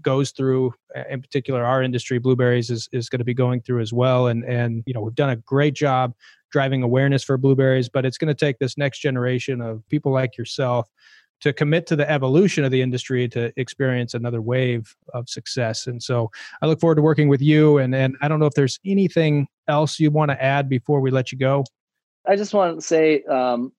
goes 0.00 0.30
through 0.30 0.72
uh, 0.96 1.02
in 1.10 1.20
particular 1.20 1.64
our 1.64 1.82
industry 1.82 2.18
blueberries 2.18 2.70
is, 2.70 2.88
is 2.92 3.08
going 3.08 3.18
to 3.18 3.24
be 3.24 3.34
going 3.34 3.60
through 3.60 3.80
as 3.80 3.92
well 3.92 4.28
and 4.28 4.44
and 4.44 4.82
you 4.86 4.94
know 4.94 5.00
we've 5.00 5.16
done 5.16 5.30
a 5.30 5.36
great 5.36 5.74
job 5.74 6.14
driving 6.50 6.82
awareness 6.82 7.22
for 7.22 7.36
blueberries, 7.36 7.88
but 7.88 8.04
it's 8.04 8.18
going 8.18 8.28
to 8.28 8.34
take 8.34 8.58
this 8.58 8.78
next 8.78 9.00
generation 9.00 9.60
of 9.60 9.86
people 9.88 10.12
like 10.12 10.36
yourself 10.36 10.88
to 11.40 11.52
commit 11.52 11.86
to 11.86 11.96
the 11.96 12.10
evolution 12.10 12.64
of 12.64 12.70
the 12.70 12.82
industry 12.82 13.28
to 13.28 13.52
experience 13.56 14.14
another 14.14 14.42
wave 14.42 14.94
of 15.14 15.28
success. 15.28 15.86
And 15.86 16.02
so 16.02 16.30
I 16.62 16.66
look 16.66 16.80
forward 16.80 16.96
to 16.96 17.02
working 17.02 17.28
with 17.28 17.40
you. 17.40 17.78
And, 17.78 17.94
and 17.94 18.16
I 18.20 18.28
don't 18.28 18.40
know 18.40 18.46
if 18.46 18.54
there's 18.54 18.80
anything 18.84 19.46
else 19.68 20.00
you 20.00 20.10
want 20.10 20.30
to 20.30 20.42
add 20.42 20.68
before 20.68 21.00
we 21.00 21.10
let 21.10 21.30
you 21.30 21.38
go. 21.38 21.64
I 22.26 22.36
just 22.36 22.54
want 22.54 22.80
to 22.80 22.84
say, 22.84 23.22
um, 23.24 23.72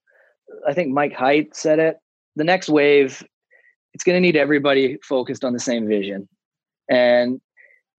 I 0.67 0.73
think 0.73 0.93
Mike 0.93 1.13
Height 1.13 1.55
said 1.55 1.79
it. 1.79 1.97
The 2.35 2.43
next 2.43 2.69
wave, 2.69 3.23
it's 3.93 4.03
going 4.03 4.15
to 4.15 4.21
need 4.21 4.37
everybody 4.37 4.97
focused 5.03 5.43
on 5.43 5.53
the 5.53 5.59
same 5.59 5.87
vision. 5.87 6.29
And 6.89 7.41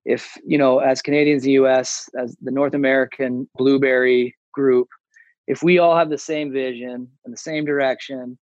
if, 0.05 0.35
you 0.43 0.57
know, 0.57 0.79
as 0.79 1.01
Canadians, 1.01 1.43
the 1.43 1.51
US, 1.51 2.09
as 2.19 2.35
the 2.41 2.51
North 2.51 2.73
American 2.73 3.47
blueberry 3.55 4.35
group, 4.51 4.87
if 5.47 5.63
we 5.63 5.79
all 5.79 5.95
have 5.95 6.09
the 6.09 6.17
same 6.17 6.51
vision 6.51 7.07
and 7.25 7.33
the 7.33 7.37
same 7.37 7.65
direction, 7.65 8.37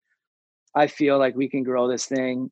I 0.76 0.88
feel 0.88 1.18
like 1.18 1.36
we 1.36 1.50
can 1.50 1.64
grow 1.64 1.88
this 1.88 2.06
thing 2.06 2.52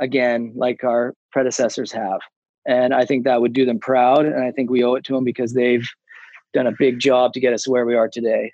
again 0.00 0.52
like 0.56 0.84
our 0.84 1.14
predecessors 1.32 1.92
have. 1.92 2.20
And 2.66 2.94
I 2.94 3.04
think 3.04 3.24
that 3.24 3.40
would 3.40 3.52
do 3.52 3.64
them 3.64 3.78
proud. 3.78 4.26
And 4.26 4.42
I 4.42 4.50
think 4.50 4.70
we 4.70 4.82
owe 4.82 4.94
it 4.94 5.04
to 5.04 5.14
them 5.14 5.24
because 5.24 5.52
they've 5.52 5.86
done 6.52 6.66
a 6.66 6.72
big 6.78 6.98
job 6.98 7.32
to 7.34 7.40
get 7.40 7.52
us 7.52 7.68
where 7.68 7.84
we 7.84 7.94
are 7.94 8.08
today. 8.08 8.52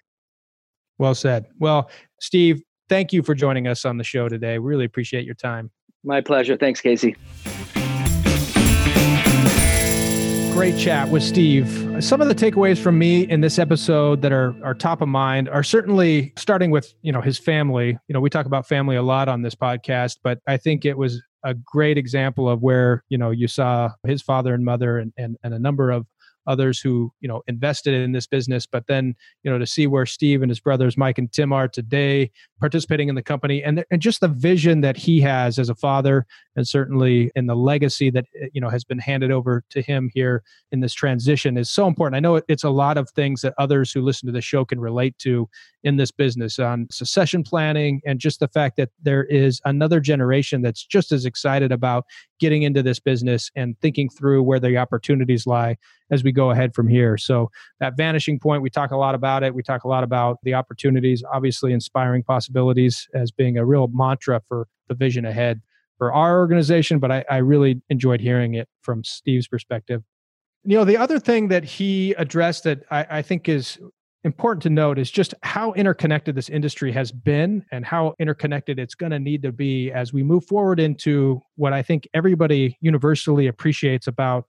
Well 0.99 1.15
said. 1.15 1.47
Well, 1.59 1.91
Steve, 2.21 2.63
thank 2.89 3.13
you 3.13 3.23
for 3.23 3.35
joining 3.35 3.67
us 3.67 3.85
on 3.85 3.97
the 3.97 4.05
show 4.05 4.29
today. 4.29 4.59
We 4.59 4.69
really 4.69 4.85
appreciate 4.85 5.25
your 5.25 5.35
time. 5.35 5.71
My 6.05 6.21
pleasure. 6.21 6.57
Thanks, 6.57 6.81
Kasey 6.81 7.17
great 10.61 10.77
chat 10.77 11.09
with 11.09 11.23
Steve. 11.23 12.05
Some 12.05 12.21
of 12.21 12.29
the 12.29 12.35
takeaways 12.35 12.77
from 12.77 12.99
me 12.99 13.23
in 13.23 13.41
this 13.41 13.59
episode 13.59 14.21
that 14.21 14.31
are 14.31 14.55
are 14.63 14.75
top 14.75 15.01
of 15.01 15.09
mind 15.09 15.49
are 15.49 15.63
certainly 15.63 16.35
starting 16.37 16.71
with 16.71 16.93
you 17.01 17.13
know 17.13 17.23
his 17.23 17.39
family. 17.39 17.97
You 18.09 18.13
know, 18.13 18.21
we 18.21 18.29
talk 18.29 18.45
about 18.45 18.69
family 18.69 18.97
a 18.97 19.03
lot 19.03 19.27
on 19.27 19.41
this 19.41 19.55
podcast, 19.55 20.19
but 20.23 20.39
I 20.47 20.59
think 20.59 20.85
it 20.85 20.99
was 20.99 21.23
a 21.47 21.55
great 21.55 21.97
example 21.97 22.47
of 22.47 22.61
where 22.61 23.05
you 23.09 23.17
know 23.17 23.31
you 23.31 23.49
saw 23.49 23.89
his 24.07 24.21
father 24.21 24.53
and 24.53 24.63
mother 24.63 24.99
and 24.99 25.15
and, 25.17 25.39
and 25.43 25.55
a 25.55 25.59
number 25.59 25.91
of 25.91 26.07
others 26.47 26.81
who 26.81 27.13
you 27.21 27.29
know 27.29 27.43
invested 27.47 27.95
in 27.95 28.13
this 28.13 28.27
business 28.27 28.67
but 28.67 28.87
then 28.87 29.15
you 29.43 29.51
know 29.51 29.59
to 29.59 29.67
see 29.67 29.87
where 29.87 30.07
steve 30.07 30.43
and 30.43 30.51
his 30.51 30.61
brothers 30.61 30.97
mike 30.97 31.19
and 31.19 31.33
tim 31.33 31.53
are 31.53 31.69
today 31.69 32.31
participating 32.59 33.09
in 33.09 33.15
the 33.15 33.23
company 33.23 33.63
and, 33.63 33.85
and 33.91 34.03
just 34.03 34.21
the 34.21 34.29
vision 34.29 34.81
that 34.81 34.97
he 34.97 35.21
has 35.21 35.59
as 35.59 35.69
a 35.69 35.75
father 35.75 36.27
and 36.57 36.67
certainly 36.67 37.31
in 37.35 37.47
the 37.47 37.57
legacy 37.57 38.11
that 38.11 38.27
eh, 38.41 38.49
you 38.53 38.61
know 38.61 38.69
has 38.69 38.85
been 38.85 38.99
handed 38.99 39.31
over 39.31 39.65
to 39.71 39.81
him 39.83 40.11
here 40.13 40.43
in 40.73 40.81
this 40.81 40.95
transition 40.95 41.57
is 41.57 41.71
so 41.71 41.87
important. 41.87 42.17
I 42.17 42.21
know 42.21 42.41
it's 42.49 42.65
a 42.65 42.71
lot 42.71 42.97
of 42.97 43.11
things 43.11 43.43
that 43.43 43.55
others 43.59 43.93
who 43.93 44.03
listen 44.03 44.27
to 44.27 44.33
the 44.33 44.41
show 44.41 44.65
can 44.65 44.81
relate 44.81 45.19
to 45.19 45.49
in 45.83 45.97
this 45.97 46.11
business 46.11 46.59
on 46.59 46.87
succession 46.91 47.43
planning 47.43 48.01
and 48.07 48.19
just 48.19 48.41
the 48.41 48.49
fact 48.49 48.77
that 48.77 48.91
there 49.03 49.25
is 49.25 49.61
another 49.65 50.01
generation 50.01 50.63
that's 50.63 50.85
just 50.85 51.13
as 51.13 51.25
excited 51.25 51.73
about 51.73 52.05
getting 52.39 52.63
into 52.63 52.83
this 52.83 53.01
business 53.01 53.51
and 53.57 53.79
thinking 53.81 54.09
through 54.09 54.43
where 54.43 54.61
the 54.61 54.77
opportunities 54.77 55.47
lie 55.47 55.77
as 56.11 56.25
we 56.25 56.33
go 56.33 56.51
ahead 56.51 56.75
from 56.75 56.89
here. 56.89 57.17
So 57.17 57.51
that 57.79 57.97
vanishing 57.97 58.39
point, 58.39 58.63
we 58.63 58.71
talk 58.71 58.91
a 58.91 58.97
lot 58.97 59.15
about 59.15 59.43
it. 59.43 59.55
We 59.55 59.63
talk 59.63 59.85
a 59.85 59.89
lot 59.89 60.05
about 60.05 60.39
the 60.43 60.55
opportunities, 60.55 61.23
obviously 61.33 61.73
inspiring 61.73 62.23
possibilities 62.23 63.09
as 63.15 63.31
being 63.31 63.57
a 63.59 63.65
real 63.65 63.89
mantra 63.93 64.41
for 64.49 64.67
the 64.89 64.95
vision 64.95 65.25
ahead 65.25 65.61
for 65.99 66.13
our 66.13 66.39
organization. 66.39 66.99
But 66.99 67.13
I, 67.13 67.25
I 67.31 67.37
really 67.39 67.81
enjoyed 67.91 68.21
hearing 68.21 68.55
it 68.55 68.69
from 68.83 69.05
Steve's 69.05 69.49
perspective. 69.49 70.03
You 70.65 70.77
know, 70.77 70.85
the 70.85 70.97
other 70.97 71.19
thing 71.19 71.49
that 71.49 71.65
he 71.65 72.13
addressed 72.15 72.65
that 72.65 72.83
I, 72.91 73.07
I 73.11 73.23
think 73.23 73.49
is 73.49 73.79
important 74.25 74.63
to 74.63 74.71
note 74.71 74.99
is 74.99 75.11
just 75.11 75.35
how 75.43 75.73
interconnected 75.73 76.35
this 76.35 76.49
industry 76.49 76.93
has 76.93 77.11
been 77.11 77.65
and 77.73 77.85
how 77.85 78.15
interconnected 78.19 78.79
it's 78.79 78.95
going 78.95 79.13
to 79.13 79.19
need 79.19 79.43
to 79.43 79.53
be 79.53 79.91
as 79.91 80.13
we 80.13 80.23
move 80.23 80.45
forward 80.45 80.79
into 80.79 81.41
what 81.57 81.73
I 81.73 81.83
think 81.83 82.07
everybody 82.13 82.77
universally 82.81 83.47
appreciates 83.47 84.07
about 84.07 84.45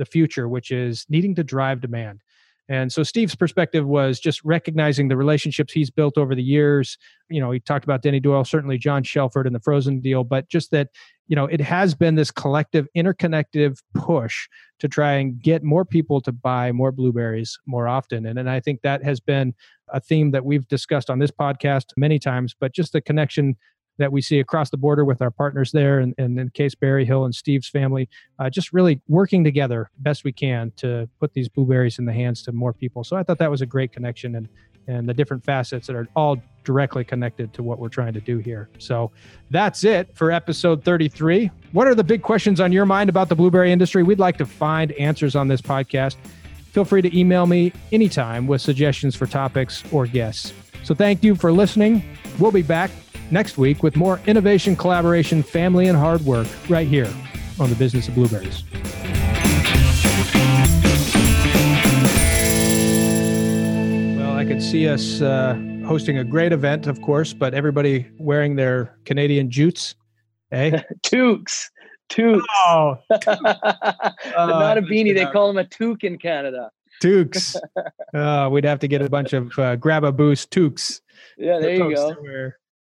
the 0.00 0.06
future, 0.06 0.48
which 0.48 0.72
is 0.72 1.06
needing 1.08 1.34
to 1.36 1.44
drive 1.44 1.80
demand. 1.80 2.22
And 2.70 2.92
so 2.92 3.02
Steve's 3.02 3.34
perspective 3.34 3.84
was 3.84 4.20
just 4.20 4.42
recognizing 4.44 5.08
the 5.08 5.16
relationships 5.16 5.72
he's 5.72 5.90
built 5.90 6.16
over 6.16 6.36
the 6.36 6.42
years. 6.42 6.96
You 7.28 7.40
know, 7.40 7.50
he 7.50 7.58
talked 7.58 7.84
about 7.84 8.00
Denny 8.00 8.20
Doyle, 8.20 8.44
certainly 8.44 8.78
John 8.78 9.02
Shelford 9.02 9.46
and 9.46 9.54
the 9.54 9.60
Frozen 9.60 10.00
deal, 10.00 10.22
but 10.22 10.48
just 10.48 10.70
that, 10.70 10.88
you 11.26 11.34
know, 11.34 11.46
it 11.46 11.60
has 11.60 11.94
been 11.94 12.14
this 12.14 12.30
collective 12.30 12.86
interconnective 12.96 13.78
push 13.94 14.48
to 14.78 14.88
try 14.88 15.14
and 15.14 15.42
get 15.42 15.64
more 15.64 15.84
people 15.84 16.20
to 16.20 16.32
buy 16.32 16.70
more 16.70 16.92
blueberries 16.92 17.58
more 17.66 17.88
often. 17.88 18.24
And, 18.24 18.38
and 18.38 18.48
I 18.48 18.60
think 18.60 18.82
that 18.82 19.02
has 19.02 19.18
been 19.20 19.52
a 19.92 20.00
theme 20.00 20.30
that 20.30 20.44
we've 20.44 20.66
discussed 20.68 21.10
on 21.10 21.18
this 21.18 21.32
podcast 21.32 21.86
many 21.96 22.20
times, 22.20 22.54
but 22.58 22.72
just 22.72 22.92
the 22.92 23.00
connection 23.00 23.56
that 24.00 24.10
we 24.10 24.20
see 24.20 24.40
across 24.40 24.70
the 24.70 24.76
border 24.76 25.04
with 25.04 25.22
our 25.22 25.30
partners 25.30 25.70
there, 25.70 26.00
and, 26.00 26.14
and 26.18 26.38
in 26.38 26.50
case 26.50 26.74
Berryhill 26.74 27.24
and 27.24 27.34
Steve's 27.34 27.68
family, 27.68 28.08
uh, 28.38 28.50
just 28.50 28.72
really 28.72 29.00
working 29.08 29.44
together 29.44 29.90
best 29.98 30.24
we 30.24 30.32
can 30.32 30.72
to 30.76 31.08
put 31.20 31.32
these 31.32 31.48
blueberries 31.48 31.98
in 31.98 32.06
the 32.06 32.12
hands 32.12 32.42
to 32.42 32.52
more 32.52 32.72
people. 32.72 33.04
So 33.04 33.16
I 33.16 33.22
thought 33.22 33.38
that 33.38 33.50
was 33.50 33.60
a 33.60 33.66
great 33.66 33.92
connection 33.92 34.34
and 34.34 34.48
and 34.86 35.08
the 35.08 35.14
different 35.14 35.44
facets 35.44 35.86
that 35.86 35.94
are 35.94 36.08
all 36.16 36.36
directly 36.64 37.04
connected 37.04 37.52
to 37.54 37.62
what 37.62 37.78
we're 37.78 37.88
trying 37.88 38.12
to 38.12 38.20
do 38.20 38.38
here. 38.38 38.68
So 38.78 39.12
that's 39.50 39.84
it 39.84 40.16
for 40.16 40.32
episode 40.32 40.82
33. 40.84 41.50
What 41.72 41.86
are 41.86 41.94
the 41.94 42.02
big 42.02 42.22
questions 42.22 42.60
on 42.60 42.72
your 42.72 42.86
mind 42.86 43.08
about 43.08 43.28
the 43.28 43.36
blueberry 43.36 43.70
industry? 43.70 44.02
We'd 44.02 44.18
like 44.18 44.36
to 44.38 44.46
find 44.46 44.90
answers 44.92 45.36
on 45.36 45.48
this 45.48 45.60
podcast. 45.60 46.16
Feel 46.72 46.84
free 46.84 47.02
to 47.02 47.18
email 47.18 47.46
me 47.46 47.72
anytime 47.92 48.46
with 48.46 48.62
suggestions 48.62 49.14
for 49.14 49.26
topics 49.26 49.84
or 49.92 50.06
guests. 50.06 50.52
So 50.82 50.94
thank 50.94 51.22
you 51.22 51.34
for 51.34 51.52
listening. 51.52 52.02
We'll 52.38 52.52
be 52.52 52.62
back 52.62 52.90
next 53.30 53.58
week 53.58 53.82
with 53.82 53.96
more 53.96 54.20
innovation, 54.26 54.76
collaboration, 54.76 55.42
family, 55.42 55.88
and 55.88 55.96
hard 55.96 56.20
work 56.22 56.46
right 56.68 56.86
here 56.86 57.08
on 57.58 57.70
the 57.70 57.76
business 57.76 58.08
of 58.08 58.14
blueberries. 58.14 58.64
Well, 64.18 64.36
I 64.36 64.44
could 64.44 64.62
see 64.62 64.88
us 64.88 65.20
uh, 65.20 65.58
hosting 65.86 66.18
a 66.18 66.24
great 66.24 66.52
event, 66.52 66.86
of 66.86 67.00
course, 67.02 67.32
but 67.32 67.54
everybody 67.54 68.08
wearing 68.18 68.56
their 68.56 68.96
Canadian 69.04 69.50
jutes. 69.50 69.94
Eh? 70.52 70.82
Toques. 71.02 71.70
Toques. 72.08 72.44
Oh, 72.66 72.96
not 74.36 74.78
a 74.78 74.82
beanie. 74.82 75.14
They 75.14 75.26
call 75.26 75.48
them 75.48 75.58
a 75.58 75.64
toque 75.64 76.04
in 76.04 76.18
Canada. 76.18 76.70
Toques. 77.02 77.56
uh, 78.14 78.48
we'd 78.52 78.64
have 78.64 78.78
to 78.80 78.88
get 78.88 79.02
a 79.02 79.08
bunch 79.08 79.32
of 79.32 79.56
uh, 79.58 79.76
grab 79.76 80.04
a 80.04 80.12
boost 80.12 80.50
toques. 80.50 81.00
Yeah, 81.38 81.58
there 81.58 81.74
you 81.74 81.94
go. 81.94 82.52